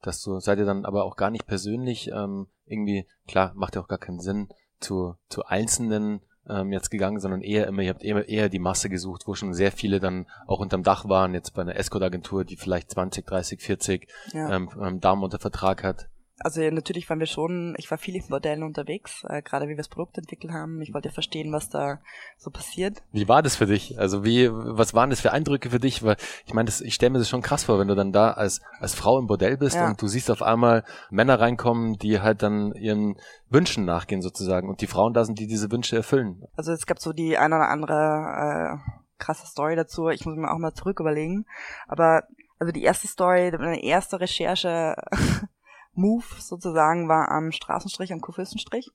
[0.02, 3.82] dass du, seid ihr dann aber auch gar nicht persönlich ähm, irgendwie, klar, macht ja
[3.82, 8.02] auch gar keinen Sinn, zu, zu einzelnen ähm, jetzt gegangen, sondern eher immer, ihr habt
[8.02, 11.54] eher, eher die Masse gesucht, wo schon sehr viele dann auch unterm Dach waren, jetzt
[11.54, 14.56] bei einer Escort-Agentur, die vielleicht 20, 30, 40 ja.
[14.56, 16.08] ähm, ähm, Damen unter Vertrag hat
[16.40, 19.76] also natürlich waren wir schon, ich war viel in Modellen unterwegs, äh, gerade wie wir
[19.76, 20.80] das Produkt entwickelt haben.
[20.80, 22.00] Ich wollte verstehen, was da
[22.38, 23.02] so passiert.
[23.12, 23.98] Wie war das für dich?
[23.98, 26.02] Also wie, was waren das für Eindrücke für dich?
[26.02, 28.60] Weil ich meine, ich stelle mir das schon krass vor, wenn du dann da als,
[28.78, 29.88] als Frau im Bordell bist ja.
[29.88, 33.16] und du siehst auf einmal Männer reinkommen, die halt dann ihren
[33.50, 36.42] Wünschen nachgehen sozusagen und die Frauen da sind, die diese Wünsche erfüllen.
[36.56, 40.08] Also es gab so die eine oder andere äh, krasse Story dazu.
[40.08, 41.44] Ich muss mir auch mal zurück überlegen.
[41.86, 42.24] Aber
[42.58, 44.96] also die erste Story, meine erste Recherche
[46.00, 48.90] Move sozusagen war am Straßenstrich, am Kurfürstenstrich.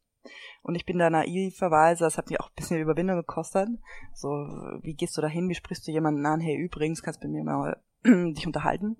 [0.63, 3.69] Und ich bin da naiverweise, das hat mir auch ein bisschen Überwindung gekostet.
[4.13, 4.29] So,
[4.81, 6.39] wie gehst du da hin, wie sprichst du jemanden an?
[6.39, 8.97] Hey, übrigens, kannst du mit mir mal dich unterhalten.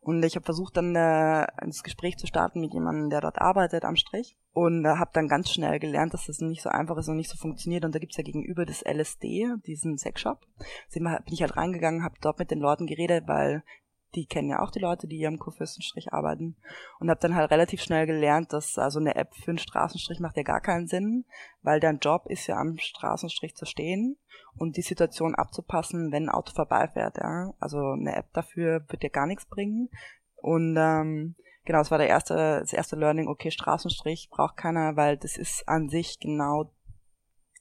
[0.00, 3.84] Und ich habe versucht, dann äh, ins Gespräch zu starten mit jemandem, der dort arbeitet
[3.84, 4.36] am Strich.
[4.52, 7.30] Und äh, habe dann ganz schnell gelernt, dass das nicht so einfach ist und nicht
[7.30, 7.84] so funktioniert.
[7.84, 10.46] Und da gibt's ja gegenüber das LSD, diesen Sexshop.
[10.94, 13.64] Bin ich halt reingegangen, habe dort mit den Leuten geredet, weil
[14.14, 16.56] die kennen ja auch die Leute, die hier am Kurfürstenstrich arbeiten
[16.98, 20.36] und habe dann halt relativ schnell gelernt, dass also eine App für einen Straßenstrich macht
[20.36, 21.24] ja gar keinen Sinn,
[21.62, 24.16] weil dein Job ist ja am Straßenstrich zu stehen
[24.56, 27.52] und die Situation abzupassen, wenn ein Auto vorbeifährt, ja.
[27.60, 29.90] Also eine App dafür wird dir gar nichts bringen
[30.36, 35.16] und ähm, genau, das war der erste, das erste Learning, okay, Straßenstrich braucht keiner, weil
[35.16, 36.70] das ist an sich genau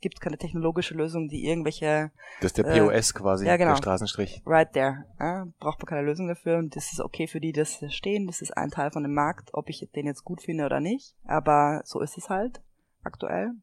[0.02, 2.12] gibt keine technologische Lösung, die irgendwelche.
[2.42, 4.42] Das ist der POS äh, quasi, ja, genau, der Straßenstrich.
[4.46, 5.06] Right there.
[5.20, 8.28] Ja, braucht man keine Lösung dafür und das ist okay für die, das stehen.
[8.28, 11.16] Das ist ein Teil von dem Markt, ob ich den jetzt gut finde oder nicht.
[11.26, 12.62] Aber so ist es halt
[13.04, 13.54] aktuell.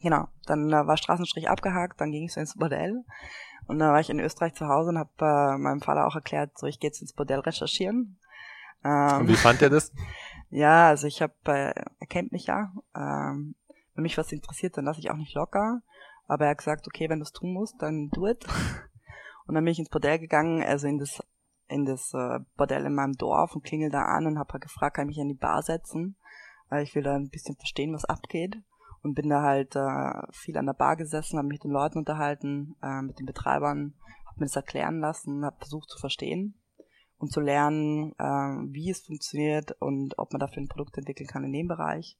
[0.00, 0.28] Genau.
[0.46, 3.04] Dann äh, war Straßenstrich abgehakt, dann ging ich so ins Bordell.
[3.66, 6.56] Und dann war ich in Österreich zu Hause und habe äh, meinem Vater auch erklärt,
[6.56, 8.18] so ich gehe jetzt ins Bordell recherchieren.
[8.84, 9.92] Ähm, und wie fand er das?
[10.50, 12.72] ja, also ich habe, äh, er kennt mich ja.
[12.96, 13.54] Ähm,
[13.98, 15.82] wenn mich was interessiert, dann lasse ich auch nicht locker.
[16.28, 18.46] Aber er hat gesagt, okay, wenn du es tun musst, dann do it.
[19.46, 21.20] Und dann bin ich ins Bordell gegangen, also in das
[21.66, 24.96] in das äh, Bordell in meinem Dorf und klingel da an und habe halt gefragt,
[24.96, 26.16] kann ich mich an die Bar setzen,
[26.70, 28.56] weil ich will da ein bisschen verstehen, was abgeht.
[29.02, 31.98] Und bin da halt äh, viel an der Bar gesessen, habe mich mit den Leuten
[31.98, 33.94] unterhalten, äh, mit den Betreibern,
[34.26, 36.54] habe mir das erklären lassen, habe versucht zu verstehen
[37.18, 41.44] und zu lernen, äh, wie es funktioniert und ob man dafür ein Produkt entwickeln kann
[41.44, 42.16] in dem Bereich.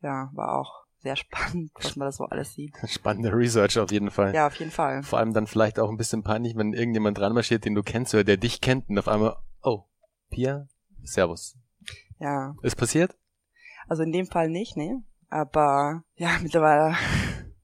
[0.00, 2.74] Ja, war auch sehr spannend, was man das so alles sieht.
[2.88, 4.34] Spannende Research auf jeden Fall.
[4.34, 5.02] Ja, auf jeden Fall.
[5.02, 8.14] Vor allem dann vielleicht auch ein bisschen peinlich, wenn irgendjemand dran marschiert, den du kennst
[8.14, 9.84] oder der dich kennt und auf einmal, oh,
[10.30, 10.66] Pia,
[11.02, 11.56] Servus.
[12.18, 12.54] Ja.
[12.62, 13.16] Ist passiert?
[13.86, 15.02] Also in dem Fall nicht, ne?
[15.30, 16.96] Aber ja, mittlerweile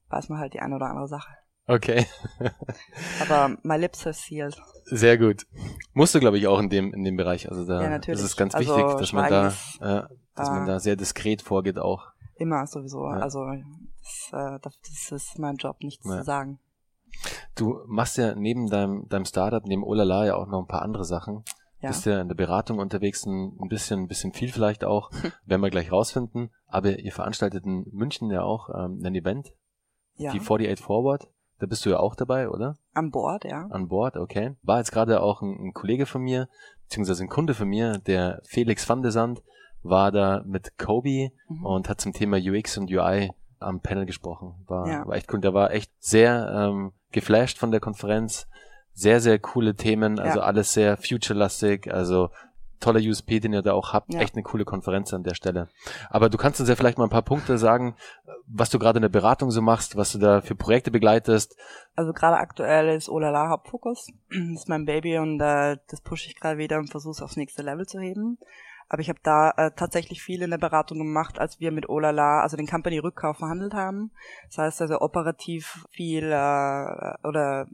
[0.09, 1.31] weiß man halt die eine oder andere Sache.
[1.67, 2.05] Okay.
[3.21, 4.55] Aber my lips are sealed.
[4.85, 5.47] Sehr gut.
[5.93, 7.49] Musst du, glaube ich, auch in dem, in dem Bereich.
[7.49, 8.19] Also da Ja, natürlich.
[8.19, 9.47] ist es ganz Also wichtig, dass man da,
[9.79, 12.11] äh, dass man äh, da sehr diskret vorgeht auch.
[12.37, 13.05] Immer sowieso.
[13.05, 13.19] Ja.
[13.19, 16.19] Also das, äh, das das ist mein Job, nichts Ja.
[16.19, 16.59] zu sagen.
[17.55, 21.05] Du machst ja neben deinem, deinem Startup, neben Olala ja auch noch ein paar andere
[21.05, 21.43] Sachen.
[21.79, 21.89] Ja.
[21.89, 25.11] Bist ja in der Beratung unterwegs, ein bisschen, ein bisschen viel vielleicht auch,
[25.45, 26.49] werden wir gleich rausfinden.
[26.67, 29.53] Aber ihr veranstaltet in München ja auch ähm, ein Event,
[30.15, 30.31] ja.
[30.31, 31.29] die 48 Forward.
[31.59, 32.75] Da bist du ja auch dabei, oder?
[32.93, 33.67] An Bord, ja.
[33.69, 34.55] An Bord, okay.
[34.61, 36.49] War jetzt gerade auch ein, ein Kollege von mir,
[36.83, 39.41] beziehungsweise ein Kunde von mir, der Felix van de Sand,
[39.85, 41.65] war da mit Kobe Mhm.
[41.65, 44.55] und hat zum Thema UX und UI am Panel gesprochen.
[44.67, 45.07] War, Ja.
[45.07, 45.39] war echt cool.
[45.41, 48.47] Der war echt sehr ähm, geflasht von der Konferenz.
[48.93, 50.45] Sehr, sehr coole Themen, also Ja.
[50.45, 52.29] alles sehr future-lastig, also
[52.79, 54.13] toller USP, den ihr da auch habt.
[54.13, 54.19] Ja.
[54.21, 55.69] Echt eine coole Konferenz an der Stelle.
[56.09, 57.95] Aber du kannst uns ja vielleicht mal ein paar Punkte sagen,
[58.47, 61.57] was du gerade in der Beratung so machst, was du da für Projekte begleitest.
[61.95, 64.07] Also gerade aktuell ist Olala Hauptfokus.
[64.29, 67.37] Das ist mein Baby und äh, das pushe ich gerade wieder und versuche es aufs
[67.37, 68.37] nächste Level zu heben.
[68.87, 72.41] Aber ich habe da äh, tatsächlich viel in der Beratung gemacht, als wir mit Olala,
[72.41, 74.11] also den Company-Rückkauf verhandelt haben.
[74.47, 77.67] Das heißt also operativ viel äh, oder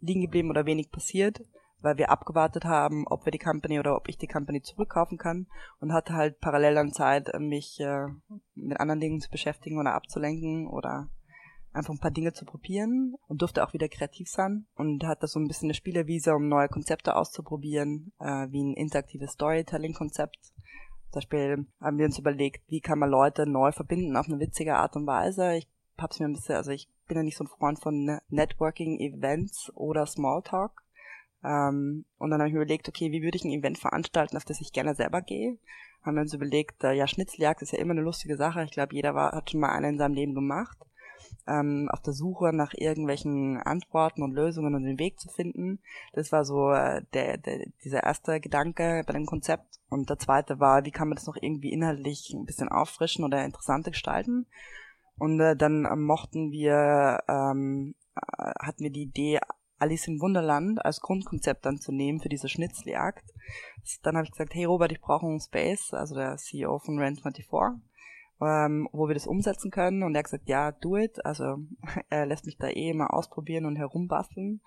[0.00, 1.40] liegen geblieben oder wenig passiert,
[1.80, 5.46] weil wir abgewartet haben, ob wir die Company oder ob ich die Company zurückkaufen kann
[5.80, 8.06] und hatte halt parallel dann Zeit, mich äh,
[8.54, 11.08] mit anderen Dingen zu beschäftigen oder abzulenken oder
[11.76, 15.38] einfach ein paar Dinge zu probieren und durfte auch wieder kreativ sein und hatte so
[15.38, 20.38] ein bisschen eine Spielewiese, um neue Konzepte auszuprobieren, äh, wie ein interaktives Storytelling-Konzept.
[21.10, 24.76] Zum Beispiel haben wir uns überlegt, wie kann man Leute neu verbinden auf eine witzige
[24.76, 25.56] Art und Weise.
[25.56, 29.72] Ich hab's mir ein bisschen, also ich bin ja nicht so ein Freund von Networking-Events
[29.74, 30.82] oder Smalltalk.
[31.44, 34.44] Ähm, und dann habe ich mir überlegt, okay, wie würde ich ein Event veranstalten, auf
[34.44, 35.58] das ich gerne selber gehe?
[36.02, 38.64] Haben wir uns überlegt, äh, ja, Schnitzeljagd ist ja immer eine lustige Sache.
[38.64, 40.76] Ich glaube, jeder war, hat schon mal eine in seinem Leben gemacht.
[41.46, 45.78] Ähm, auf der Suche nach irgendwelchen Antworten und Lösungen und den Weg zu finden.
[46.12, 49.78] Das war so äh, der, der, dieser erste Gedanke bei dem Konzept.
[49.88, 53.44] Und der zweite war, wie kann man das noch irgendwie inhaltlich ein bisschen auffrischen oder
[53.44, 54.46] interessanter gestalten?
[55.18, 59.40] Und äh, dann äh, mochten wir, ähm, äh, hatten wir die Idee,
[59.78, 63.24] Alice im Wunderland als Grundkonzept dann zu nehmen für diese Schnitzeljagd.
[64.02, 67.78] Dann habe ich gesagt, hey Robert, ich brauche einen Space, also der CEO von Rent24,
[68.40, 70.02] ähm, wo wir das umsetzen können.
[70.02, 71.24] Und er hat gesagt, ja, do it.
[71.24, 71.58] Also
[72.10, 74.60] er lässt mich da eh immer ausprobieren und herumbasteln.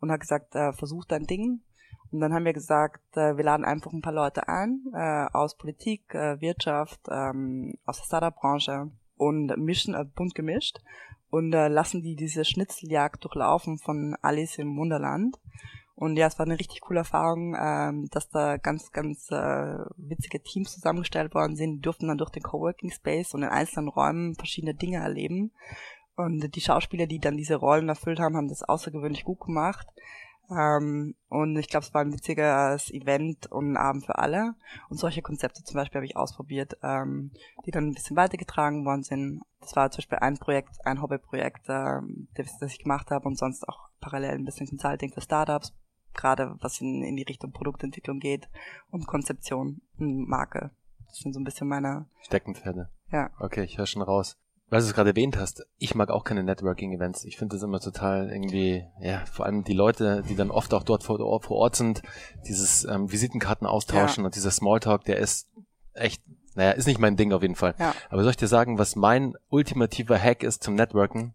[0.00, 1.60] Und hat gesagt, äh, versuch dein Ding.
[2.10, 5.56] Und dann haben wir gesagt, äh, wir laden einfach ein paar Leute ein, äh, aus
[5.56, 10.80] Politik, äh, Wirtschaft, ähm, aus der Startup-Branche und mischen, äh, bunt gemischt
[11.30, 15.38] und äh, lassen die diese Schnitzeljagd durchlaufen von Alice im Wunderland.
[15.98, 20.40] Und ja, es war eine richtig coole Erfahrung, ähm, dass da ganz, ganz äh, witzige
[20.40, 21.78] Teams zusammengestellt worden sind.
[21.78, 25.50] Die durften dann durch den Coworking Space und in einzelnen Räumen verschiedene Dinge erleben.
[26.14, 29.88] Und die Schauspieler, die dann diese Rollen erfüllt haben, haben das außergewöhnlich gut gemacht.
[30.50, 34.54] Ähm, und ich glaube, es war ein witziges Event und ein Abend für alle.
[34.88, 37.32] Und solche Konzepte zum Beispiel habe ich ausprobiert, ähm,
[37.66, 39.42] die dann ein bisschen weitergetragen worden sind.
[39.58, 43.36] Das war zum Beispiel ein Projekt, ein Hobbyprojekt, ähm, das, das ich gemacht habe und
[43.36, 45.74] sonst auch parallel ein bisschen Consulting für Startups,
[46.14, 48.48] gerade was in, in die Richtung Produktentwicklung geht
[48.90, 50.70] und Konzeption und Marke.
[51.08, 52.90] Das sind so ein bisschen meine, Steckenpferde.
[53.10, 53.30] ja.
[53.38, 54.36] Okay, ich höre schon raus.
[54.70, 57.24] Weil du es gerade erwähnt hast, ich mag auch keine Networking-Events.
[57.24, 60.82] Ich finde das immer total irgendwie, ja, vor allem die Leute, die dann oft auch
[60.82, 62.02] dort vor, vor Ort sind,
[62.46, 65.48] dieses ähm, Visitenkarten austauschen und dieser Smalltalk, der ist
[65.94, 66.22] echt,
[66.54, 67.74] naja, ist nicht mein Ding auf jeden Fall.
[67.78, 67.94] Ja.
[68.10, 71.34] Aber soll ich dir sagen, was mein ultimativer Hack ist zum Networken?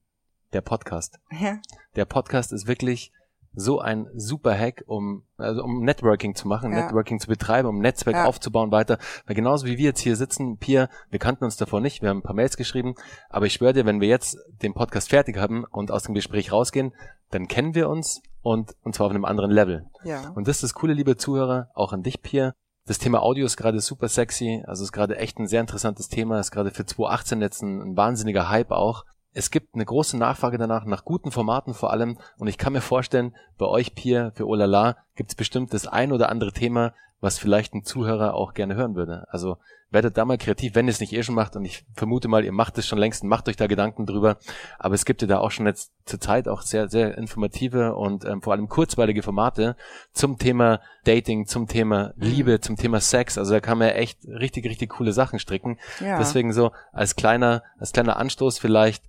[0.54, 1.20] Der Podcast.
[1.32, 1.60] Ja,
[1.96, 3.12] Der Podcast ist wirklich
[3.56, 6.84] so ein super Hack, um, also um Networking zu machen, Ja.
[6.86, 8.26] Networking zu betreiben, um Netzwerk Ja.
[8.26, 8.98] aufzubauen weiter.
[9.26, 12.18] Weil genauso wie wir jetzt hier sitzen, Pia, wir kannten uns davor nicht, wir haben
[12.20, 12.96] ein paar Mails geschrieben,
[13.30, 16.52] aber ich schwöre dir, wenn wir jetzt den Podcast fertig haben und aus dem Gespräch
[16.52, 16.94] rausgehen,
[17.30, 19.86] dann kennen wir uns und, und zwar auf einem anderen Level.
[20.04, 20.30] ja.
[20.36, 22.54] Und das ist das coole, liebe Zuhörer, auch an dich, Pia.
[22.86, 26.40] Das Thema Audio ist gerade super sexy, also ist gerade echt ein sehr interessantes Thema,
[26.40, 29.06] ist gerade für 2018 jetzt ein, ein wahnsinniger Hype auch.
[29.34, 32.18] Es gibt eine große Nachfrage danach, nach guten Formaten vor allem.
[32.38, 36.12] Und ich kann mir vorstellen, bei euch, Pia, für Olala, gibt es bestimmt das ein
[36.12, 39.26] oder andere Thema, was vielleicht ein Zuhörer auch gerne hören würde.
[39.30, 39.58] Also
[39.94, 41.56] werdet da mal kreativ, wenn ihr es nicht eh schon macht.
[41.56, 44.38] Und ich vermute mal, ihr macht es schon längst und macht euch da Gedanken drüber.
[44.80, 48.26] Aber es gibt ja da auch schon jetzt zur Zeit auch sehr, sehr informative und
[48.26, 49.76] ähm, vor allem kurzweilige Formate
[50.12, 53.38] zum Thema Dating, zum Thema Liebe, zum Thema Sex.
[53.38, 55.80] Also da kann man ja echt richtig, richtig coole Sachen stricken.
[56.00, 56.18] ja.
[56.18, 59.04] Deswegen so als kleiner, als kleiner Anstoß vielleicht,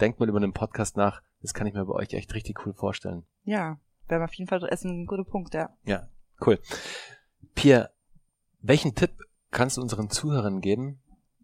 [0.00, 1.22] denkt mal über den Podcast nach.
[1.42, 3.24] Das kann ich mir bei euch echt richtig cool vorstellen.
[3.44, 5.70] Ja, wäre auf jeden Fall ist ein guter Punkt, ja.
[5.84, 6.08] Ja,
[6.44, 6.58] cool.
[7.54, 7.90] Pierre,
[8.60, 9.12] welchen Tipp
[9.50, 11.00] kannst du unseren Zuhörern geben,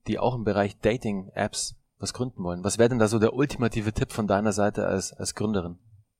[0.07, 2.63] die auch im Bereich Dating-Apps was gründen wollen?
[2.63, 5.79] Was wäre denn da so der ultimative Tipp von deiner Seite als, als Gründerin?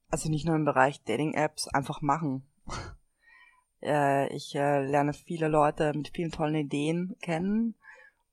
[0.09, 2.47] Also nicht nur im Bereich Dating-Apps, einfach machen.
[3.83, 7.75] äh, ich äh, lerne viele Leute mit vielen tollen Ideen kennen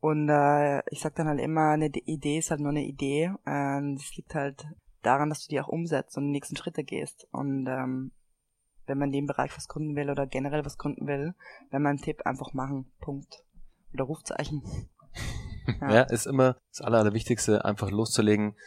[0.04, 3.32] und äh, ich sag dann halt immer, eine Idee ist halt nur eine Idee.
[3.46, 4.68] Äh, das liegt halt
[5.02, 7.26] daran, dass du die auch umsetzt und die nächsten Schritte gehst.
[7.32, 8.12] Und ähm,
[8.86, 11.36] wenn man in dem Bereich was gründen will oder generell was gründen will,
[11.72, 12.92] wenn man einen Tipp einfach machen.
[13.00, 13.46] Punkt.
[13.94, 14.62] Oder Rufzeichen.
[15.80, 18.58] Ja, ja ist immer das Aller, Allerwichtigste, einfach loszulegen,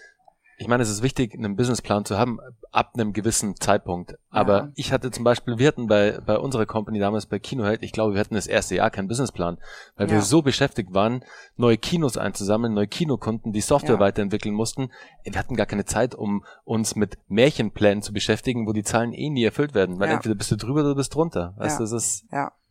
[0.59, 2.39] ich meine, es ist wichtig, einen Businessplan zu haben
[2.73, 4.17] ab einem gewissen Zeitpunkt.
[4.31, 4.73] Aber ja.
[4.75, 8.15] ich hatte zum Beispiel, wir hatten bei, bei unserer Company damals bei Kinoheld, ich glaube,
[8.15, 9.59] wir hatten das erste Jahr keinen Businessplan,
[9.97, 10.15] weil ja.
[10.15, 11.23] wir so beschäftigt waren,
[11.57, 14.01] neue Kinos einzusammeln, neue Kinokunden, die Software ja.
[14.01, 14.91] weiterentwickeln mussten.
[15.25, 19.29] Wir hatten gar keine Zeit, um uns mit Märchenplänen zu beschäftigen, wo die Zahlen eh
[19.29, 21.55] nie erfüllt werden, weil entweder bist du drüber oder du bist drunter.
[21.57, 22.27] Weißt du, das ist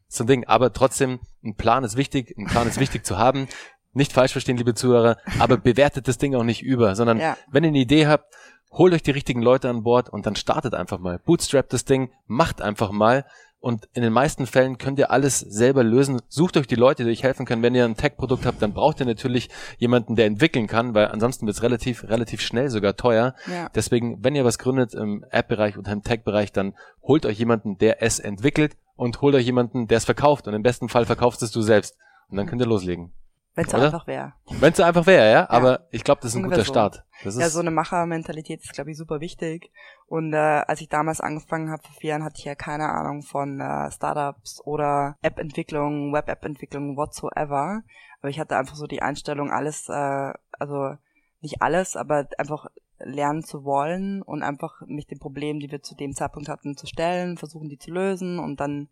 [0.07, 0.45] so ein Ding.
[0.45, 3.47] Aber trotzdem, ein Plan ist wichtig, ein Plan ist wichtig zu haben
[3.95, 7.37] nicht falsch verstehen, liebe Zuhörer, aber bewertet das Ding auch nicht über, sondern ja.
[7.49, 8.33] wenn ihr eine Idee habt,
[8.71, 11.19] holt euch die richtigen Leute an Bord und dann startet einfach mal.
[11.19, 13.25] Bootstrap das Ding, macht einfach mal
[13.65, 16.21] und in den meisten Fällen könnt ihr alles selber lösen.
[16.29, 17.63] Sucht euch die Leute, die euch helfen können.
[17.63, 21.47] Wenn ihr ein Tech-Produkt habt, dann braucht ihr natürlich jemanden, der entwickeln kann, weil ansonsten
[21.47, 23.33] wird es relativ, relativ schnell sogar teuer.
[23.51, 23.69] Ja.
[23.73, 28.03] Deswegen, wenn ihr was gründet im App-Bereich oder im Tech-Bereich, dann holt euch jemanden, der
[28.03, 30.47] es entwickelt und holt euch jemanden, der es verkauft.
[30.47, 31.97] Und im besten Fall verkaufst es du selbst.
[32.29, 33.13] Und dann könnt ihr loslegen.
[33.55, 34.33] Wenn es einfach wäre.
[34.59, 35.49] Wenn es einfach wäre, ja?
[35.49, 36.65] Aber ich glaube, das ist ein guter so.
[36.65, 37.05] Start.
[37.23, 39.71] Das ja, so eine Machermentalität ist, glaube ich, super wichtig.
[40.07, 43.23] Und äh, als ich damals angefangen habe, vor vier Jahren, hatte ich ja keine Ahnung
[43.23, 47.81] von äh, Startups oder App-Entwicklung, Web-App-Entwicklung, whatsoever.
[48.19, 50.95] Aber ich hatte einfach so die Einstellung, alles, äh, also
[51.39, 52.67] nicht alles, aber einfach
[52.99, 56.87] lernen zu wollen und einfach mich den Problemen, die wir zu dem Zeitpunkt hatten, zu
[56.87, 58.89] stellen, versuchen die zu lösen und dann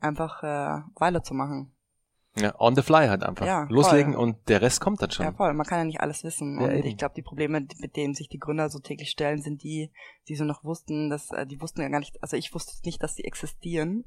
[0.00, 1.74] einfach äh, weiterzumachen.
[2.36, 3.46] Ja, on the fly halt einfach.
[3.46, 4.22] Ja, Loslegen voll.
[4.22, 5.24] und der Rest kommt dann schon.
[5.24, 5.54] Ja, voll.
[5.54, 6.58] Man kann ja nicht alles wissen.
[6.60, 6.88] Ja, und eben.
[6.88, 9.90] ich glaube, die Probleme, mit denen sich die Gründer so täglich stellen, sind die,
[10.26, 13.00] die so noch wussten, dass, äh, die wussten ja gar nicht, also ich wusste nicht,
[13.02, 14.04] dass die existieren.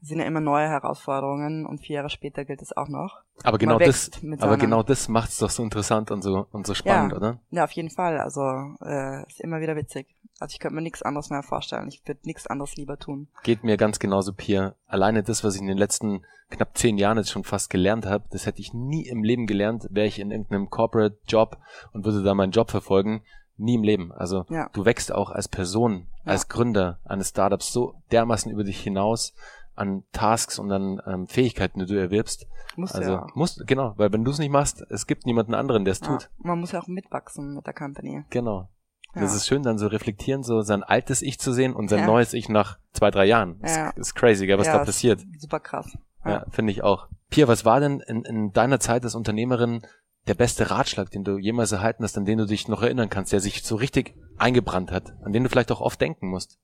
[0.00, 3.20] Das sind ja immer neue Herausforderungen und vier Jahre später gilt es auch noch.
[3.44, 7.12] Aber genau das, aber genau das macht's doch so interessant und so, und so spannend,
[7.12, 7.40] ja, oder?
[7.50, 8.18] Ja, auf jeden Fall.
[8.18, 8.42] Also,
[8.84, 10.06] äh, ist immer wieder witzig.
[10.38, 11.88] Also ich könnte mir nichts anderes mehr vorstellen.
[11.88, 13.28] Ich würde nichts anderes lieber tun.
[13.42, 14.74] Geht mir ganz genauso, Pia.
[14.90, 18.24] Alleine das, was ich in den letzten knapp zehn Jahren jetzt schon fast gelernt habe,
[18.30, 21.58] das hätte ich nie im Leben gelernt, wäre ich in irgendeinem Corporate Job
[21.92, 23.22] und würde da meinen Job verfolgen.
[23.56, 24.10] Nie im Leben.
[24.10, 24.68] Also ja.
[24.72, 26.32] du wächst auch als Person, ja.
[26.32, 29.34] als Gründer eines Startups so dermaßen über dich hinaus
[29.76, 32.46] an Tasks und an ähm, Fähigkeiten, die du erwirbst.
[32.76, 33.26] Musst also ja.
[33.34, 36.30] musst genau, weil wenn du es nicht machst, es gibt niemanden anderen, der es tut.
[36.38, 38.24] Man muss ja auch mitwachsen mit der Company.
[38.30, 38.68] Genau.
[39.14, 39.22] Ja.
[39.22, 42.06] Das ist schön, dann so reflektieren, so sein altes Ich zu sehen und sein ja.
[42.06, 43.58] neues Ich nach zwei, drei Jahren.
[43.60, 43.90] Das ja.
[43.90, 45.24] ist crazy, gell, was da passiert.
[45.38, 45.96] Super krass.
[46.24, 47.08] Ja, ja finde ich auch.
[47.28, 49.82] Pia, was war denn in, in deiner Zeit als Unternehmerin
[50.28, 53.32] der beste Ratschlag, den du jemals erhalten hast, an den du dich noch erinnern kannst,
[53.32, 56.58] der sich so richtig eingebrannt hat, an den du vielleicht auch oft denken musst?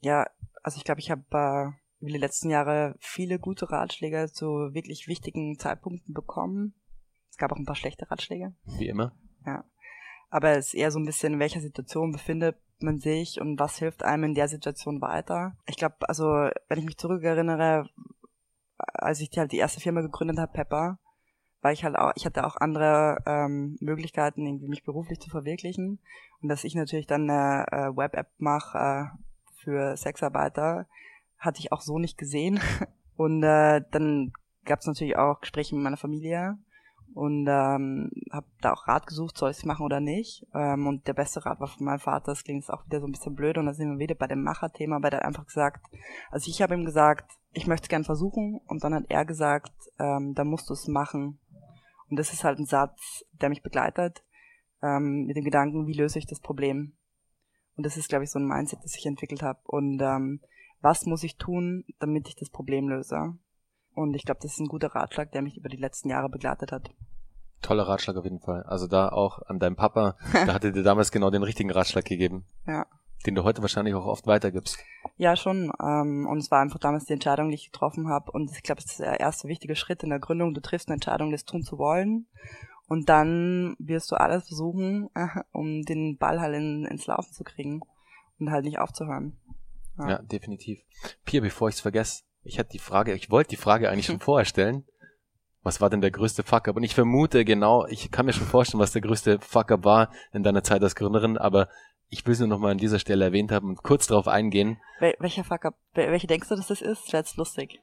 [0.00, 0.26] Ja,
[0.62, 5.06] also ich glaube, ich habe äh, über die letzten Jahre viele gute Ratschläge zu wirklich
[5.06, 6.74] wichtigen Zeitpunkten bekommen.
[7.30, 8.54] Es gab auch ein paar schlechte Ratschläge.
[8.78, 9.12] Wie immer.
[9.44, 9.64] Ja
[10.34, 13.78] aber es ist eher so ein bisschen, in welcher Situation befindet man sich und was
[13.78, 15.56] hilft einem in der Situation weiter.
[15.68, 16.24] Ich glaube, also
[16.68, 17.88] wenn ich mich zurückerinnere,
[18.76, 20.98] als ich die, halt die erste Firma gegründet habe, Pepper,
[21.60, 26.00] weil ich halt auch, ich hatte auch andere ähm, Möglichkeiten, irgendwie mich beruflich zu verwirklichen.
[26.42, 30.88] Und dass ich natürlich dann eine äh, Web-App mache äh, für Sexarbeiter,
[31.38, 32.58] hatte ich auch so nicht gesehen.
[33.16, 34.32] Und äh, dann
[34.64, 36.58] gab es natürlich auch Gespräche mit meiner Familie
[37.14, 40.46] und ähm, habe da auch Rat gesucht, soll ich es machen oder nicht.
[40.52, 43.06] Ähm, und der beste Rat war von meinem Vater, das klingt jetzt auch wieder so
[43.06, 45.84] ein bisschen blöd und da sind wir wieder bei dem Macherthema, weil er einfach gesagt,
[46.30, 49.72] also ich habe ihm gesagt, ich möchte es gern versuchen und dann hat er gesagt,
[50.00, 51.38] ähm, da musst du es machen.
[52.10, 54.24] Und das ist halt ein Satz, der mich begleitet,
[54.82, 56.96] ähm, mit dem Gedanken, wie löse ich das Problem?
[57.76, 59.60] Und das ist, glaube ich, so ein Mindset, das ich entwickelt habe.
[59.64, 60.40] Und ähm,
[60.80, 63.38] was muss ich tun, damit ich das Problem löse?
[63.94, 66.72] Und ich glaube, das ist ein guter Ratschlag, der mich über die letzten Jahre begleitet
[66.72, 66.90] hat.
[67.62, 68.62] Toller Ratschlag auf jeden Fall.
[68.64, 72.44] Also da auch an deinem Papa, da hatte dir damals genau den richtigen Ratschlag gegeben.
[72.66, 72.86] Ja.
[73.26, 74.78] Den du heute wahrscheinlich auch oft weitergibst.
[75.16, 75.72] Ja, schon.
[75.82, 78.30] Ähm, und es war einfach damals die Entscheidung, die ich getroffen habe.
[78.32, 80.52] Und ich glaube, das ist der erste wichtige Schritt in der Gründung.
[80.52, 82.26] Du triffst eine Entscheidung, das tun zu wollen.
[82.86, 85.08] Und dann wirst du alles versuchen,
[85.52, 87.80] um den Ball halt in, ins Laufen zu kriegen
[88.38, 89.38] und halt nicht aufzuhören.
[89.98, 90.80] Ja, ja definitiv.
[91.24, 94.20] Pia, bevor ich es vergesse, ich hatte die Frage, ich wollte die Frage eigentlich schon
[94.20, 94.84] vorher stellen.
[95.62, 96.76] Was war denn der größte Fuck-up?
[96.76, 100.42] Und ich vermute genau, ich kann mir schon vorstellen, was der größte Fuck-up war in
[100.42, 101.68] deiner Zeit als Gründerin, aber
[102.10, 104.78] ich will es nur noch mal an dieser Stelle erwähnt haben und kurz darauf eingehen.
[105.00, 105.74] Wel welcher Fuck-up?
[105.94, 107.12] Welche denkst du, dass das ist?
[107.12, 107.80] Wäre jetzt lustig.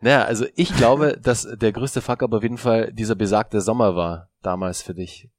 [0.00, 4.28] Naja, also ich glaube, dass der größte Fuck-up auf jeden Fall dieser besagte Sommer war
[4.42, 5.30] damals für dich.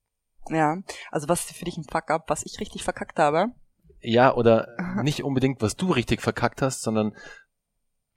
[0.50, 0.78] Ja,
[1.12, 3.48] also was ist für dich ein Fuck-up, was ich richtig verkackt habe?
[4.00, 4.68] Ja, oder
[5.02, 7.16] nicht unbedingt, was du richtig verkackt hast, sondern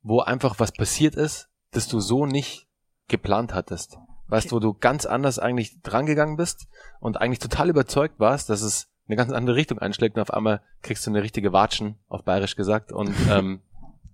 [0.08, 2.66] wo einfach was passiert ist, das du so nicht
[3.08, 3.98] geplant hattest.
[4.28, 6.66] Weißt du, wo du ganz anders eigentlich drangegangen bist
[6.98, 10.62] und eigentlich total überzeugt warst, dass es eine ganz andere Richtung einschlägt und auf einmal
[10.82, 13.60] kriegst du eine richtige Watschen, auf bayerisch gesagt, und ähm,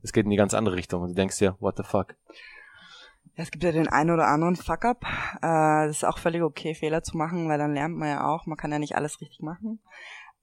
[0.02, 2.14] es geht in die ganz andere Richtung und du denkst dir, what the fuck?
[3.36, 5.04] Ja, es gibt ja den einen oder anderen Fuck-up.
[5.42, 8.46] Äh, das ist auch völlig okay, Fehler zu machen, weil dann lernt man ja auch,
[8.46, 9.80] man kann ja nicht alles richtig machen.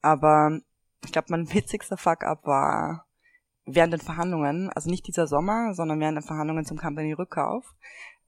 [0.00, 0.58] Aber
[1.04, 3.06] ich glaube, mein witzigster Fuck-up war
[3.64, 7.64] während den Verhandlungen, also nicht dieser Sommer, sondern während den Verhandlungen zum Company-Rückkauf.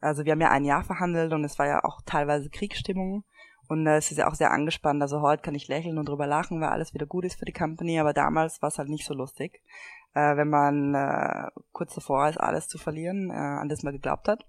[0.00, 3.24] Also wir haben ja ein Jahr verhandelt und es war ja auch teilweise Kriegsstimmung.
[3.68, 5.00] Und äh, es ist ja auch sehr angespannt.
[5.00, 7.52] Also heute kann ich lächeln und drüber lachen, weil alles wieder gut ist für die
[7.52, 9.62] Company, aber damals war es halt nicht so lustig,
[10.14, 14.28] äh, wenn man äh, kurz davor ist, alles zu verlieren, äh, an das man geglaubt
[14.28, 14.44] hat.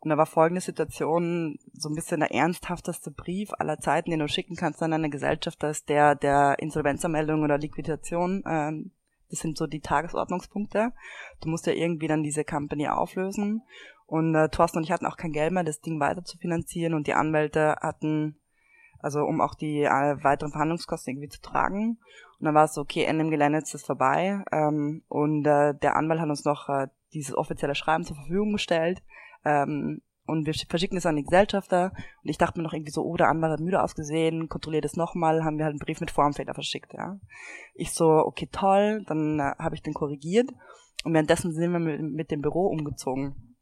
[0.00, 4.28] Und da war folgende Situation, so ein bisschen der ernsthafteste Brief aller Zeiten, den du
[4.28, 8.44] schicken kannst an eine Gesellschaft, das der der Insolvenzanmeldung oder Liquidation.
[8.44, 8.90] Äh,
[9.30, 10.92] das sind so die Tagesordnungspunkte.
[11.40, 13.62] Du musst ja irgendwie dann diese Company auflösen.
[14.06, 16.94] Und äh, Thorsten und ich hatten auch kein Geld mehr, das Ding weiter zu finanzieren.
[16.94, 18.38] Und die Anwälte hatten,
[19.00, 21.98] also um auch die äh, weiteren Verhandlungskosten irgendwie zu tragen.
[22.38, 24.44] Und dann war es so, okay, Ende im Gelände ist es vorbei.
[24.52, 29.02] Ähm, und äh, der Anwalt hat uns noch äh, dieses offizielle Schreiben zur Verfügung gestellt.
[29.44, 31.92] Ähm, und wir verschicken es an die Gesellschafter.
[32.22, 34.96] Und ich dachte mir noch irgendwie so, oh, der Anwalt hat müde ausgesehen, kontrolliert es
[34.96, 37.18] nochmal, haben wir halt einen Brief mit Formfehler verschickt, ja.
[37.74, 40.50] Ich so, okay, toll, dann äh, habe ich den korrigiert.
[41.04, 43.56] Und währenddessen sind wir mit, mit dem Büro umgezogen.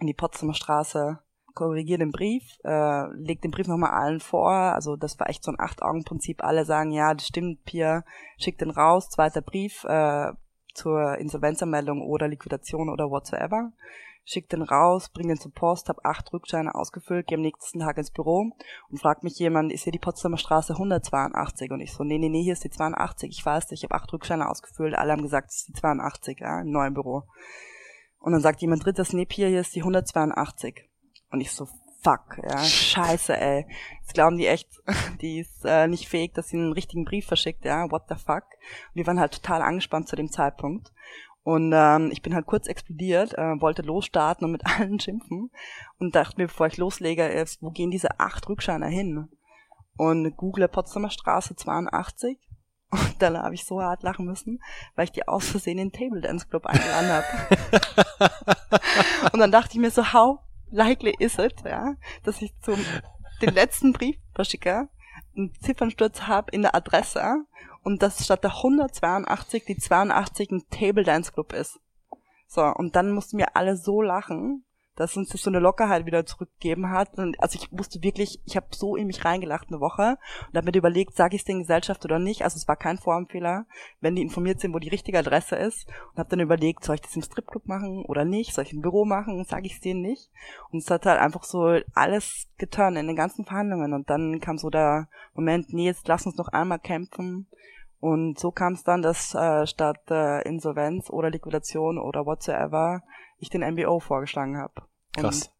[0.00, 1.20] In die Potsdamer Straße,
[1.54, 4.52] korrigiere den Brief, äh, leg den Brief nochmal allen vor.
[4.52, 6.44] Also das war echt so ein Acht-Augen-Prinzip.
[6.44, 8.04] Alle sagen, ja, das stimmt, Pia,
[8.36, 10.32] schick den raus, zweiter Brief äh,
[10.74, 13.72] zur Insolvenzanmeldung oder Liquidation oder whatsoever
[14.24, 17.98] schick den raus, bring den zur Post, hab acht Rückscheine ausgefüllt, gehe am nächsten Tag
[17.98, 18.50] ins Büro
[18.90, 21.70] und fragt mich jemand, ist hier die Potsdamer Straße 182?
[21.70, 24.00] Und ich so, nee, nee, nee, hier ist die 82, ich weiß nicht, ich habe
[24.00, 27.24] acht Rückscheine ausgefüllt, alle haben gesagt, es ist die 82, ja, im neuen Büro.
[28.18, 30.88] Und dann sagt jemand drittes, nee, hier, hier ist die 182.
[31.30, 31.68] Und ich so,
[32.02, 33.66] fuck, ja, scheiße, ey.
[34.00, 34.68] Jetzt glauben die echt,
[35.20, 38.44] die ist äh, nicht fähig, dass sie einen richtigen Brief verschickt, ja, what the fuck.
[38.88, 40.92] Und wir waren halt total angespannt zu dem Zeitpunkt.
[41.44, 45.50] Und ähm, ich bin halt kurz explodiert, äh, wollte losstarten und mit allen schimpfen
[45.98, 49.28] und dachte mir, bevor ich loslege, ist, wo gehen diese acht Rückscheiner hin?
[49.96, 52.38] Und google Potsdamer Straße 82
[52.90, 54.60] und dann habe ich so hart lachen müssen,
[54.96, 58.80] weil ich die aus Versehen in den Table Dance Club eingeladen habe.
[59.32, 60.38] und dann dachte ich mir so, how
[60.70, 62.78] likely is it, ja, dass ich zum
[63.42, 64.88] den letzten Brief verschicke,
[65.36, 67.44] einen Ziffernsturz habe in der Adresse
[67.84, 71.78] und dass statt der 182 die 82 ein Table Dance Club ist.
[72.48, 74.64] So, und dann mussten wir alle so lachen,
[74.96, 77.18] dass uns das so eine Lockerheit wieder zurückgegeben hat.
[77.18, 80.18] Und also ich musste wirklich, ich habe so in mich reingelacht eine Woche
[80.48, 82.42] und habe mir überlegt, sage ich es den Gesellschaft oder nicht.
[82.42, 83.66] Also es war kein Formfehler,
[84.00, 85.88] wenn die informiert sind, wo die richtige Adresse ist.
[86.12, 88.54] Und habe dann überlegt, soll ich das im Stripclub machen oder nicht?
[88.54, 89.44] Soll ich im Büro machen?
[89.44, 90.30] Sage ich es denen nicht?
[90.70, 93.92] Und es hat halt einfach so alles getan in den ganzen Verhandlungen.
[93.92, 97.48] Und dann kam so der Moment, nee, jetzt lass uns noch einmal kämpfen.
[98.04, 103.02] Und so kam es dann, dass äh, statt äh, Insolvenz oder Liquidation oder whatsoever
[103.38, 104.74] ich den MBO vorgeschlagen habe.
[105.16, 105.50] Krass.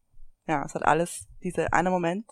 [0.45, 2.27] Ja, es hat alles, dieser eine Moment,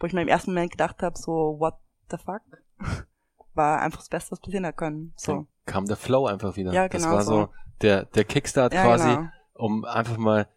[0.00, 1.74] wo ich mir im ersten Moment gedacht habe, so, what
[2.10, 2.40] the fuck?
[3.54, 5.12] War einfach das Beste, was passieren hat können.
[5.16, 5.32] So.
[5.34, 6.72] Dann kam der Flow einfach wieder.
[6.72, 7.04] Ja, genau.
[7.04, 7.48] Das war so, so
[7.82, 9.28] der, der Kickstart ja, quasi, genau.
[9.52, 10.48] um einfach mal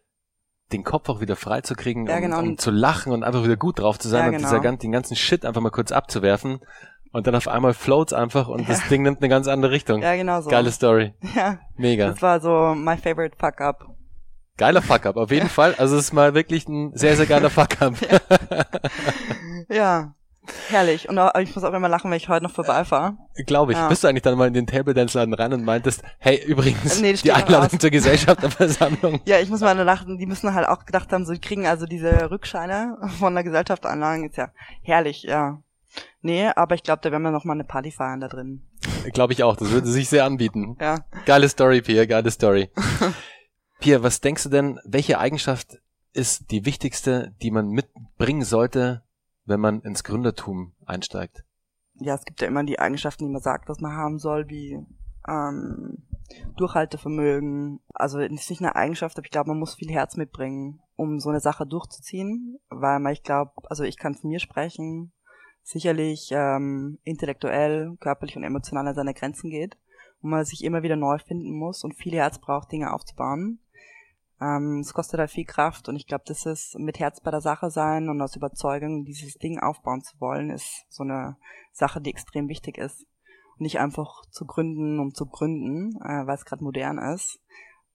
[0.72, 2.38] den Kopf auch wieder frei zu kriegen, Ja, um, genau.
[2.38, 4.48] um zu lachen und einfach wieder gut drauf zu sein Ja, und genau.
[4.48, 6.60] dieser, gan- den ganzen Shit einfach mal kurz abzuwerfen.
[7.16, 10.02] Und dann auf einmal floats einfach und das Ding nimmt eine ganz andere Richtung.
[10.02, 10.50] Ja, genau so.
[10.50, 11.14] Geile Story.
[11.34, 12.08] Ja, Mega.
[12.08, 13.86] das war so my favorite fuck up.
[14.58, 15.74] Geiler Fuck-up, auf jeden Fall.
[15.78, 17.94] Also es ist mal wirklich ein sehr, sehr geiler Fuck-up.
[19.70, 20.14] Ja,
[20.68, 21.08] herrlich.
[21.08, 23.16] Und auch, ich muss auch immer lachen, wenn ich heute noch vorbeifahre.
[23.46, 23.78] Glaube ich.
[23.78, 23.88] Ja.
[23.88, 27.00] Bist du eigentlich dann mal in den Table Dance Laden rein und meintest, hey, übrigens,
[27.00, 29.20] Nee, die Einladung zur Gesellschafterversammlung.
[29.26, 31.86] Ja, ich muss mal lachen, die müssen halt auch gedacht haben, so, die kriegen also
[31.86, 34.50] diese Rückscheine von der Gesellschaft anlagen, ist ja
[34.82, 35.62] herrlich, ja.
[36.20, 38.66] Nee, aber ich glaube, da werden wir noch mal eine Party feiern da drin.
[39.12, 39.56] Glaube ich auch.
[39.56, 40.76] Das würde sich sehr anbieten.
[40.80, 41.04] Ja.
[41.24, 42.70] Geile Story, Pierre, geile Story.
[43.80, 45.78] Pierre, was denkst du denn, welche Eigenschaft
[46.12, 49.02] ist die wichtigste, die man mitbringen sollte,
[49.44, 51.44] wenn man ins Gründertum einsteigt?
[51.94, 54.78] Ja, es gibt ja immer die Eigenschaften, die man sagt, dass man haben soll, wie
[55.28, 56.06] ähm,
[56.56, 57.80] Durchhaltevermögen.
[57.94, 61.30] Also ist nicht eine Eigenschaft, aber ich glaube, man muss viel Herz mitbringen, um so
[61.30, 65.12] eine Sache durchzuziehen, weil man, ich glaube, also ich kann von mir sprechen,
[65.66, 69.76] sicherlich ähm, intellektuell, körperlich und emotional an seine Grenzen geht
[70.22, 73.58] und man sich immer wieder neu finden muss und viel Herz braucht, Dinge aufzubauen.
[74.40, 77.40] Ähm, es kostet halt viel Kraft und ich glaube, das ist mit Herz bei der
[77.40, 81.36] Sache sein und aus Überzeugung dieses Ding aufbauen zu wollen, ist so eine
[81.72, 83.00] Sache, die extrem wichtig ist.
[83.56, 87.40] Und nicht einfach zu gründen, um zu gründen, äh, weil es gerade modern ist.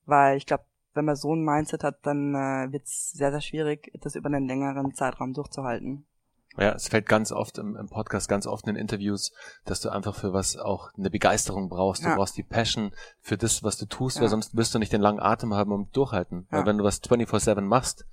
[0.06, 3.42] Weil ich glaube, wenn man so ein Mindset hat, dann äh, wird es sehr, sehr
[3.42, 6.06] schwierig, das über einen längeren Zeitraum durchzuhalten.
[6.58, 9.32] Ja, es fällt ganz oft im, im, Podcast, ganz oft in Interviews,
[9.66, 12.04] dass du einfach für was auch eine Begeisterung brauchst.
[12.04, 12.16] Du ja.
[12.16, 12.92] brauchst die Passion
[13.22, 14.24] für das, was du tust, ja.
[14.24, 16.48] weil sonst wirst du nicht den langen Atem haben und durchhalten.
[16.52, 16.60] Ja.
[16.60, 18.06] Weil wenn du was 24-7 machst,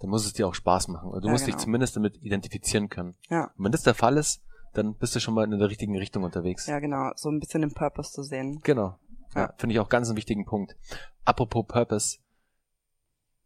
[0.00, 1.10] dann muss es dir auch Spaß machen.
[1.10, 1.56] Oder du musst genau.
[1.56, 3.14] dich zumindest damit identifizieren können.
[3.30, 3.50] Ja.
[3.56, 4.42] Und wenn das der Fall ist,
[4.74, 6.66] dann bist du schon mal in der richtigen Richtung unterwegs.
[6.66, 7.12] Ja, genau.
[7.16, 8.60] So ein bisschen den Purpose zu sehen.
[8.62, 8.98] Genau.
[9.34, 10.76] Ja, finde ich auch ganz einen wichtigen Punkt.
[11.24, 12.18] Apropos Purpose,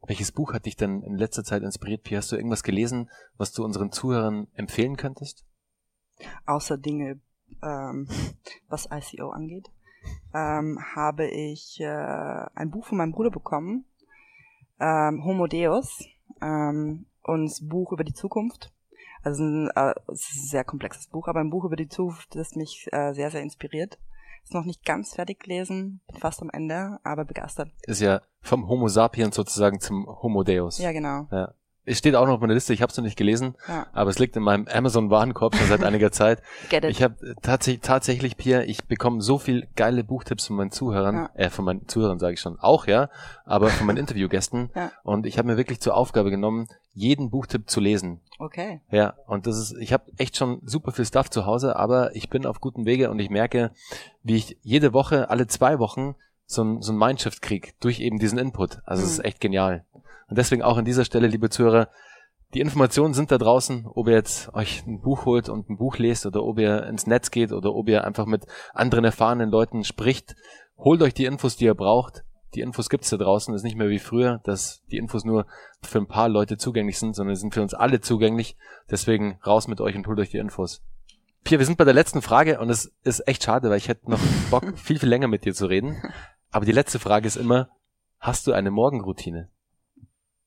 [0.07, 2.11] welches Buch hat dich denn in letzter Zeit inspiriert?
[2.11, 5.45] Wie hast du irgendwas gelesen, was du unseren Zuhörern empfehlen könntest?
[6.47, 7.21] Außer Dinge,
[7.63, 8.09] ähm,
[8.69, 9.71] was ICO angeht,
[10.35, 13.85] ähm, habe ich äh, ein Buch von meinem Bruder bekommen,
[14.79, 16.05] ähm, Homo Deus,
[16.41, 18.73] ähm, und das Buch über die Zukunft.
[19.23, 22.35] Also ein, äh, es ist ein sehr komplexes Buch, aber ein Buch über die Zukunft,
[22.35, 23.99] das mich äh, sehr, sehr inspiriert.
[24.43, 27.71] Ist noch nicht ganz fertig gelesen, bin fast am Ende, aber begeistert.
[27.83, 30.79] Ist ja vom Homo sapiens sozusagen zum Homo Deus.
[30.79, 31.27] Ja, genau.
[31.31, 31.55] Ja.
[31.91, 33.87] Es steht auch noch auf meiner Liste, ich habe es noch nicht gelesen, ja.
[33.93, 36.43] aber es liegt in meinem Amazon-Warenkorb schon seit einiger Zeit.
[36.91, 41.31] Ich habe tats tatsächlich, Pierre, ich bekomme so viel geile Buchtipps von meinen Zuhörern, ja.
[41.35, 43.11] äh, von meinen Zuhörern sage ich schon, auch ja,
[43.45, 44.71] aber von meinen Interviewgästen.
[44.75, 44.93] Ja.
[45.03, 48.21] Und ich habe mir wirklich zur Aufgabe genommen, jeden Buchtipp zu lesen.
[48.39, 48.81] Okay.
[48.91, 52.31] Ja, und das ist, ich habe echt schon super viel Stuff zu Hause, aber ich
[52.31, 53.73] bin auf gutem Wege und ich merke,
[54.23, 56.15] wie ich jede Woche, alle zwei Wochen
[56.47, 58.79] so ein, so ein Mindshift krieg durch eben diesen Input.
[58.85, 59.15] Also es mhm.
[59.15, 59.85] ist echt genial.
[60.31, 61.89] Und deswegen auch an dieser Stelle, liebe Zuhörer,
[62.55, 65.99] die Informationen sind da draußen, ob ihr jetzt euch ein Buch holt und ein Buch
[65.99, 69.85] lest oder ob ihr ins Netz geht oder ob ihr einfach mit anderen erfahrenen Leuten
[69.85, 70.35] spricht.
[70.77, 72.25] Holt euch die Infos, die ihr braucht.
[72.55, 73.55] Die Infos gibt's da draußen.
[73.55, 75.47] ist nicht mehr wie früher, dass die Infos nur
[75.83, 78.57] für ein paar Leute zugänglich sind, sondern sind für uns alle zugänglich.
[78.91, 80.83] Deswegen raus mit euch und holt euch die Infos.
[81.45, 84.11] Pierre, wir sind bei der letzten Frage und es ist echt schade, weil ich hätte
[84.11, 84.21] noch
[84.51, 86.03] Bock, viel, viel länger mit dir zu reden.
[86.51, 87.69] Aber die letzte Frage ist immer,
[88.19, 89.49] hast du eine Morgenroutine?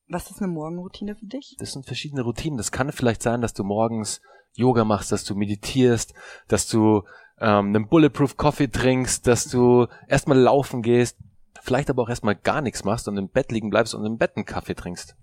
[0.08, 1.56] Was ist eine Morgenroutine für dich?
[1.58, 2.58] Das sind verschiedene Routinen.
[2.58, 4.20] Das kann vielleicht sein, dass du morgens
[4.52, 6.14] Yoga machst, dass du meditierst,
[6.46, 7.02] dass du
[7.40, 11.18] ähm, einen Bulletproof Coffee trinkst, dass du erstmal laufen gehst,
[11.62, 14.36] vielleicht aber auch erstmal gar nichts machst und im Bett liegen bleibst und im Bett
[14.36, 15.16] einen Kaffee trinkst.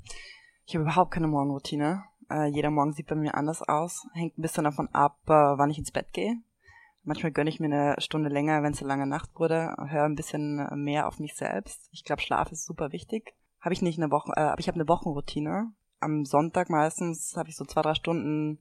[0.66, 2.04] Ich habe überhaupt keine Morgenroutine.
[2.30, 4.08] Äh, jeder Morgen sieht bei mir anders aus.
[4.14, 6.36] Hängt ein bisschen davon ab, äh, wann ich ins Bett gehe.
[7.04, 10.16] Manchmal gönne ich mir eine Stunde länger, wenn es eine lange Nacht wurde, höre ein
[10.16, 11.90] bisschen mehr auf mich selbst.
[11.92, 14.76] Ich glaube, Schlaf ist super wichtig habe ich nicht eine Woche, äh, aber ich habe
[14.76, 15.72] eine Wochenroutine.
[16.00, 18.60] Am Sonntag meistens habe ich so zwei, drei Stunden,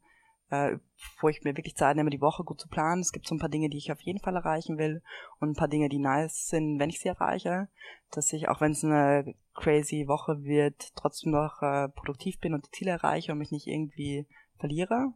[0.51, 0.77] äh,
[1.21, 3.01] wo ich mir wirklich Zeit nehme, die Woche gut zu planen.
[3.01, 5.03] Es gibt so ein paar Dinge, die ich auf jeden Fall erreichen will
[5.39, 7.69] und ein paar Dinge, die nice sind, wenn ich sie erreiche.
[8.11, 12.67] Dass ich, auch wenn es eine crazy Woche wird, trotzdem noch äh, produktiv bin und
[12.67, 14.27] die Ziele erreiche und mich nicht irgendwie
[14.59, 15.15] verliere.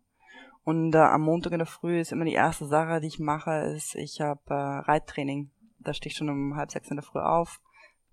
[0.62, 3.74] Und äh, am Montag in der Früh ist immer die erste Sache, die ich mache,
[3.76, 5.51] ist, ich habe äh, Reittraining.
[5.80, 7.61] Da stehe ich schon um halb sechs in der Früh auf,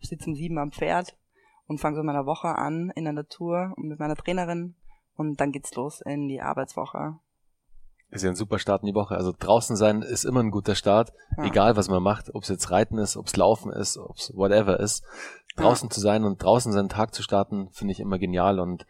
[0.02, 1.16] sitze um sieben am Pferd
[1.72, 4.76] und fange so meine Woche an in der Natur und mit meiner Trainerin
[5.16, 7.18] und dann geht's los in die Arbeitswoche.
[8.10, 9.16] Ist ja ein super Start in die Woche.
[9.16, 11.46] Also draußen sein ist immer ein guter Start, ja.
[11.46, 14.34] egal was man macht, ob es jetzt Reiten ist, ob es Laufen ist, ob es
[14.36, 15.06] whatever ist.
[15.56, 15.94] Draußen ja.
[15.94, 18.86] zu sein und draußen seinen Tag zu starten, finde ich immer genial und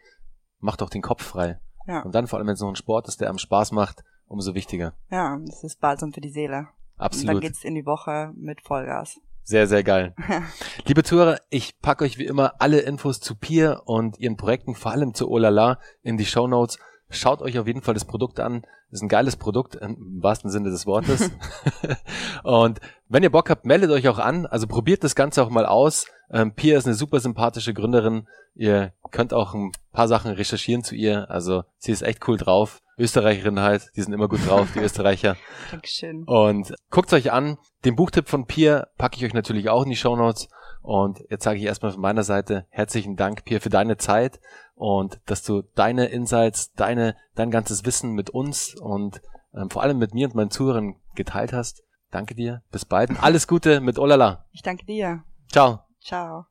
[0.58, 1.60] macht auch den Kopf frei.
[1.86, 2.02] Ja.
[2.02, 4.54] Und dann vor allem, wenn es noch ein Sport ist, der einem Spaß macht, umso
[4.54, 4.94] wichtiger.
[5.08, 6.66] Ja, das ist balsam für die Seele.
[6.96, 7.28] Absolut.
[7.28, 9.20] Und dann geht's in die Woche mit Vollgas.
[9.44, 10.14] Sehr, sehr geil.
[10.86, 14.92] Liebe Zuhörer, ich packe euch wie immer alle Infos zu Pier und ihren Projekten, vor
[14.92, 16.78] allem zu Olala, in die Show Notes.
[17.10, 18.64] Schaut euch auf jeden Fall das Produkt an.
[18.90, 21.30] Ist ein geiles Produkt, im wahrsten Sinne des Wortes.
[22.44, 24.46] und wenn ihr Bock habt, meldet euch auch an.
[24.46, 26.06] Also probiert das Ganze auch mal aus.
[26.30, 28.28] Ähm, Pia ist eine super sympathische Gründerin.
[28.54, 31.30] Ihr könnt auch ein paar Sachen recherchieren zu ihr.
[31.30, 32.81] Also sie ist echt cool drauf.
[32.98, 35.36] Österreicherin halt, die sind immer gut drauf, die Österreicher.
[35.70, 36.24] Dankeschön.
[36.24, 37.58] Und guckt euch an.
[37.84, 40.48] Den Buchtipp von Pia packe ich euch natürlich auch in die Show Notes.
[40.82, 44.40] Und jetzt sage ich erstmal von meiner Seite herzlichen Dank, Pia, für deine Zeit
[44.74, 49.22] und dass du deine Insights, deine, dein ganzes Wissen mit uns und
[49.54, 51.82] ähm, vor allem mit mir und meinen Zuhörern geteilt hast.
[52.10, 52.62] Danke dir.
[52.70, 53.10] Bis bald.
[53.22, 54.44] Alles Gute mit Olala.
[54.50, 55.22] Ich danke dir.
[55.50, 55.80] Ciao.
[56.00, 56.46] Ciao.